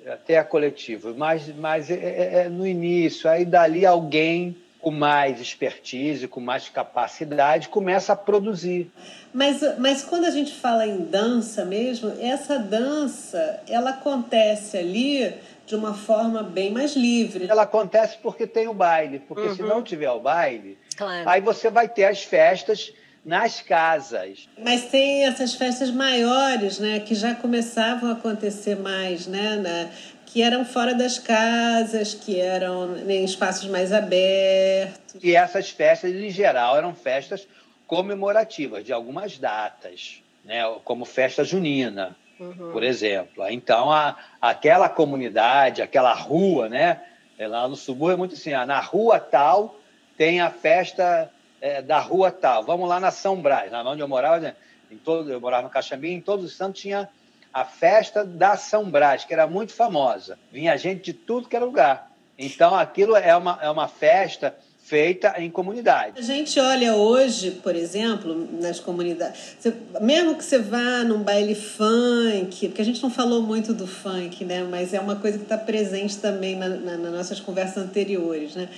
até 0.05 0.43
coletivos, 0.43 1.15
mas 1.15 1.47
mas 1.55 1.89
é, 1.89 1.95
é, 1.95 2.33
é 2.41 2.49
no 2.49 2.65
início, 2.65 3.29
aí 3.29 3.43
dali 3.43 3.85
alguém 3.85 4.55
com 4.85 4.91
mais 4.91 5.41
expertise, 5.41 6.27
com 6.27 6.39
mais 6.39 6.69
capacidade, 6.69 7.69
começa 7.69 8.13
a 8.13 8.15
produzir. 8.15 8.91
Mas, 9.33 9.59
mas 9.79 10.03
quando 10.03 10.25
a 10.25 10.29
gente 10.29 10.53
fala 10.53 10.85
em 10.85 10.99
dança 10.99 11.65
mesmo, 11.65 12.13
essa 12.21 12.59
dança 12.59 13.63
ela 13.67 13.89
acontece 13.89 14.77
ali 14.77 15.33
de 15.65 15.75
uma 15.75 15.95
forma 15.95 16.43
bem 16.43 16.71
mais 16.71 16.95
livre. 16.95 17.47
Ela 17.49 17.63
acontece 17.63 18.19
porque 18.21 18.45
tem 18.45 18.67
o 18.67 18.75
baile, 18.75 19.17
porque 19.27 19.47
uhum. 19.47 19.55
se 19.55 19.63
não 19.63 19.81
tiver 19.81 20.11
o 20.11 20.19
baile, 20.19 20.77
claro. 20.95 21.27
aí 21.27 21.41
você 21.41 21.71
vai 21.71 21.89
ter 21.89 22.05
as 22.05 22.21
festas 22.21 22.93
nas 23.25 23.59
casas. 23.59 24.47
Mas 24.63 24.85
tem 24.85 25.25
essas 25.25 25.55
festas 25.55 25.89
maiores, 25.89 26.77
né, 26.77 26.99
que 26.99 27.15
já 27.15 27.33
começavam 27.33 28.09
a 28.09 28.13
acontecer 28.13 28.75
mais, 28.77 29.25
né, 29.25 29.55
na, 29.55 29.89
que 30.27 30.43
eram 30.43 30.63
fora 30.63 30.93
das 30.93 31.17
casas, 31.17 32.13
que 32.13 32.39
eram 32.39 32.95
em 33.09 33.23
espaços 33.23 33.67
mais 33.67 33.91
abertos. 33.91 35.23
E 35.23 35.35
essas 35.35 35.69
festas, 35.71 36.11
em 36.11 36.29
geral, 36.29 36.77
eram 36.77 36.93
festas 36.93 37.47
comemorativas 37.87 38.83
de 38.83 38.93
algumas 38.93 39.37
datas, 39.37 40.21
né? 40.43 40.61
como 40.83 41.05
festa 41.05 41.43
junina, 41.43 42.15
uhum. 42.39 42.71
por 42.71 42.83
exemplo. 42.83 43.47
Então, 43.49 43.91
a, 43.91 44.17
aquela 44.41 44.89
comunidade, 44.89 45.81
aquela 45.81 46.13
rua, 46.13 46.67
né? 46.67 47.01
É, 47.37 47.47
lá 47.47 47.67
no 47.67 47.75
subúrbio 47.75 48.13
é 48.13 48.17
muito 48.17 48.35
assim, 48.35 48.53
ah, 48.53 48.65
na 48.65 48.79
rua 48.79 49.19
tal 49.19 49.79
tem 50.17 50.39
a 50.39 50.49
festa 50.49 51.29
é, 51.61 51.81
da 51.81 51.99
rua 51.99 52.31
tal. 52.31 52.63
Vamos 52.63 52.87
lá 52.87 52.99
na 52.99 53.11
São 53.11 53.41
Brás, 53.41 53.71
lá 53.71 53.83
onde 53.89 54.01
eu 54.01 54.07
morava, 54.07 54.55
em 54.91 54.97
todo, 54.97 55.31
eu 55.31 55.41
morava 55.41 55.63
no 55.63 55.69
Caxambi, 55.69 56.11
em 56.11 56.21
todos 56.21 56.45
os 56.45 56.55
santos 56.55 56.81
tinha 56.81 57.09
a 57.53 57.63
festa 57.63 58.25
da 58.25 58.57
São 58.57 58.89
Brás, 58.89 59.23
que 59.23 59.33
era 59.33 59.47
muito 59.47 59.73
famosa. 59.73 60.37
Vinha 60.51 60.75
gente 60.77 61.05
de 61.05 61.13
tudo 61.13 61.47
que 61.47 61.55
era 61.55 61.63
lugar. 61.63 62.11
Então, 62.37 62.75
aquilo 62.75 63.15
é 63.15 63.35
uma, 63.35 63.57
é 63.61 63.69
uma 63.69 63.87
festa 63.87 64.53
feita 64.85 65.33
em 65.37 65.49
comunidade. 65.49 66.19
A 66.19 66.21
gente 66.21 66.59
olha 66.59 66.93
hoje, 66.93 67.51
por 67.63 67.75
exemplo, 67.75 68.47
nas 68.61 68.79
comunidades, 68.79 69.55
você, 69.59 69.73
mesmo 69.99 70.35
que 70.35 70.43
você 70.43 70.59
vá 70.59 71.03
num 71.03 71.23
baile 71.23 71.55
funk, 71.55 72.67
porque 72.67 72.83
a 72.83 72.85
gente 72.85 73.01
não 73.01 73.09
falou 73.09 73.41
muito 73.41 73.73
do 73.73 73.87
funk, 73.87 74.45
né? 74.45 74.63
Mas 74.63 74.93
é 74.93 74.99
uma 74.99 75.15
coisa 75.15 75.39
que 75.39 75.43
está 75.43 75.57
presente 75.57 76.17
também 76.17 76.55
na, 76.55 76.69
na, 76.69 76.97
nas 76.97 77.11
nossas 77.11 77.39
conversas 77.39 77.77
anteriores, 77.77 78.53
né? 78.53 78.69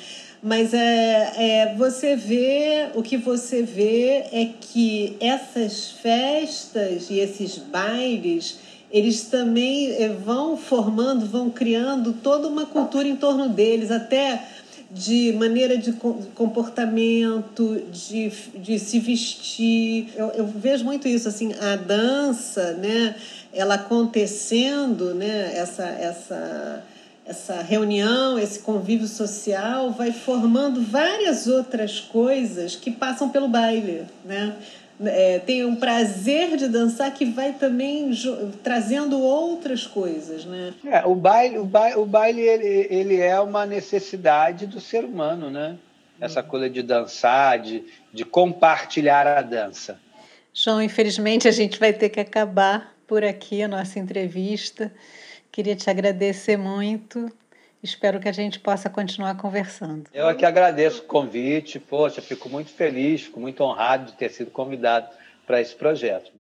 Mas 0.41 0.73
é, 0.73 1.33
é, 1.35 1.75
você 1.75 2.15
vê, 2.15 2.89
o 2.93 3.01
que 3.01 3.17
você 3.17 3.63
vê 3.63 4.23
é 4.31 4.49
que 4.59 5.17
essas 5.19 5.91
festas 5.91 7.09
e 7.09 7.19
esses 7.19 7.57
bailes 7.57 8.59
eles 8.89 9.23
também 9.23 9.91
eh, 10.01 10.09
vão 10.09 10.55
formando, 10.55 11.25
vão 11.25 11.49
criando 11.49 12.13
toda 12.13 12.47
uma 12.47 12.65
cultura 12.65 13.07
em 13.07 13.15
torno 13.15 13.49
deles, 13.49 13.91
até 13.91 14.47
de 14.89 15.33
maneira 15.33 15.77
de 15.77 15.91
comportamento, 16.33 17.83
de, 17.91 18.29
de 18.55 18.79
se 18.79 18.99
vestir. 18.99 20.09
Eu, 20.15 20.27
eu 20.29 20.47
vejo 20.47 20.85
muito 20.85 21.07
isso, 21.07 21.27
assim, 21.27 21.53
a 21.59 21.75
dança, 21.75 22.71
né, 22.73 23.15
ela 23.53 23.75
acontecendo, 23.75 25.13
né, 25.13 25.51
essa, 25.53 25.83
essa, 25.83 26.83
essa 27.27 27.61
reunião, 27.61 28.39
esse 28.39 28.59
convívio 28.59 29.07
social 29.07 29.91
vai 29.91 30.11
formando 30.11 30.81
várias 30.81 31.47
outras 31.47 31.99
coisas 31.99 32.75
que 32.75 32.89
passam 32.91 33.29
pelo 33.29 33.47
baile, 33.47 34.05
né? 34.23 34.55
é, 35.05 35.39
tem 35.39 35.63
um 35.63 35.75
prazer 35.75 36.57
de 36.57 36.67
dançar 36.67 37.13
que 37.13 37.25
vai 37.25 37.53
também 37.53 38.11
trazendo 38.63 39.19
outras 39.21 39.85
coisas, 39.85 40.45
né? 40.45 40.73
É, 40.85 41.05
o 41.05 41.13
baile, 41.13 41.59
o 41.59 41.65
baile, 41.65 41.95
o 41.97 42.05
baile 42.05 42.41
ele, 42.41 42.87
ele 42.89 43.19
é 43.19 43.39
uma 43.39 43.65
necessidade 43.65 44.65
do 44.65 44.79
ser 44.79 45.05
humano, 45.05 45.51
né? 45.51 45.77
Essa 46.19 46.41
uhum. 46.41 46.47
coisa 46.47 46.69
de 46.69 46.81
dançar, 46.81 47.59
de, 47.59 47.83
de 48.11 48.25
compartilhar 48.25 49.27
a 49.27 49.41
dança. 49.41 49.99
João, 50.51 50.81
infelizmente 50.81 51.47
a 51.47 51.51
gente 51.51 51.79
vai 51.79 51.93
ter 51.93 52.09
que 52.09 52.19
acabar 52.19 52.95
por 53.05 53.23
aqui 53.23 53.61
a 53.61 53.67
nossa 53.67 53.99
entrevista. 53.99 54.91
Queria 55.57 55.75
te 55.75 55.89
agradecer 55.89 56.55
muito 56.55 57.31
Espero 57.81 58.19
que 58.19 58.29
a 58.29 58.31
gente 58.31 58.59
possa 58.59 58.89
continuar 58.89 59.35
conversando. 59.37 60.07
Eu 60.13 60.27
aqui 60.27 60.45
agradeço 60.45 61.01
o 61.01 61.05
convite, 61.05 61.79
poxa, 61.79 62.21
fico 62.21 62.47
muito 62.47 62.71
feliz, 62.71 63.23
fico 63.23 63.39
muito 63.39 63.63
honrado 63.63 64.11
de 64.11 64.17
ter 64.17 64.29
sido 64.29 64.51
convidado 64.51 65.07
para 65.47 65.59
esse 65.59 65.75
projeto. 65.75 66.36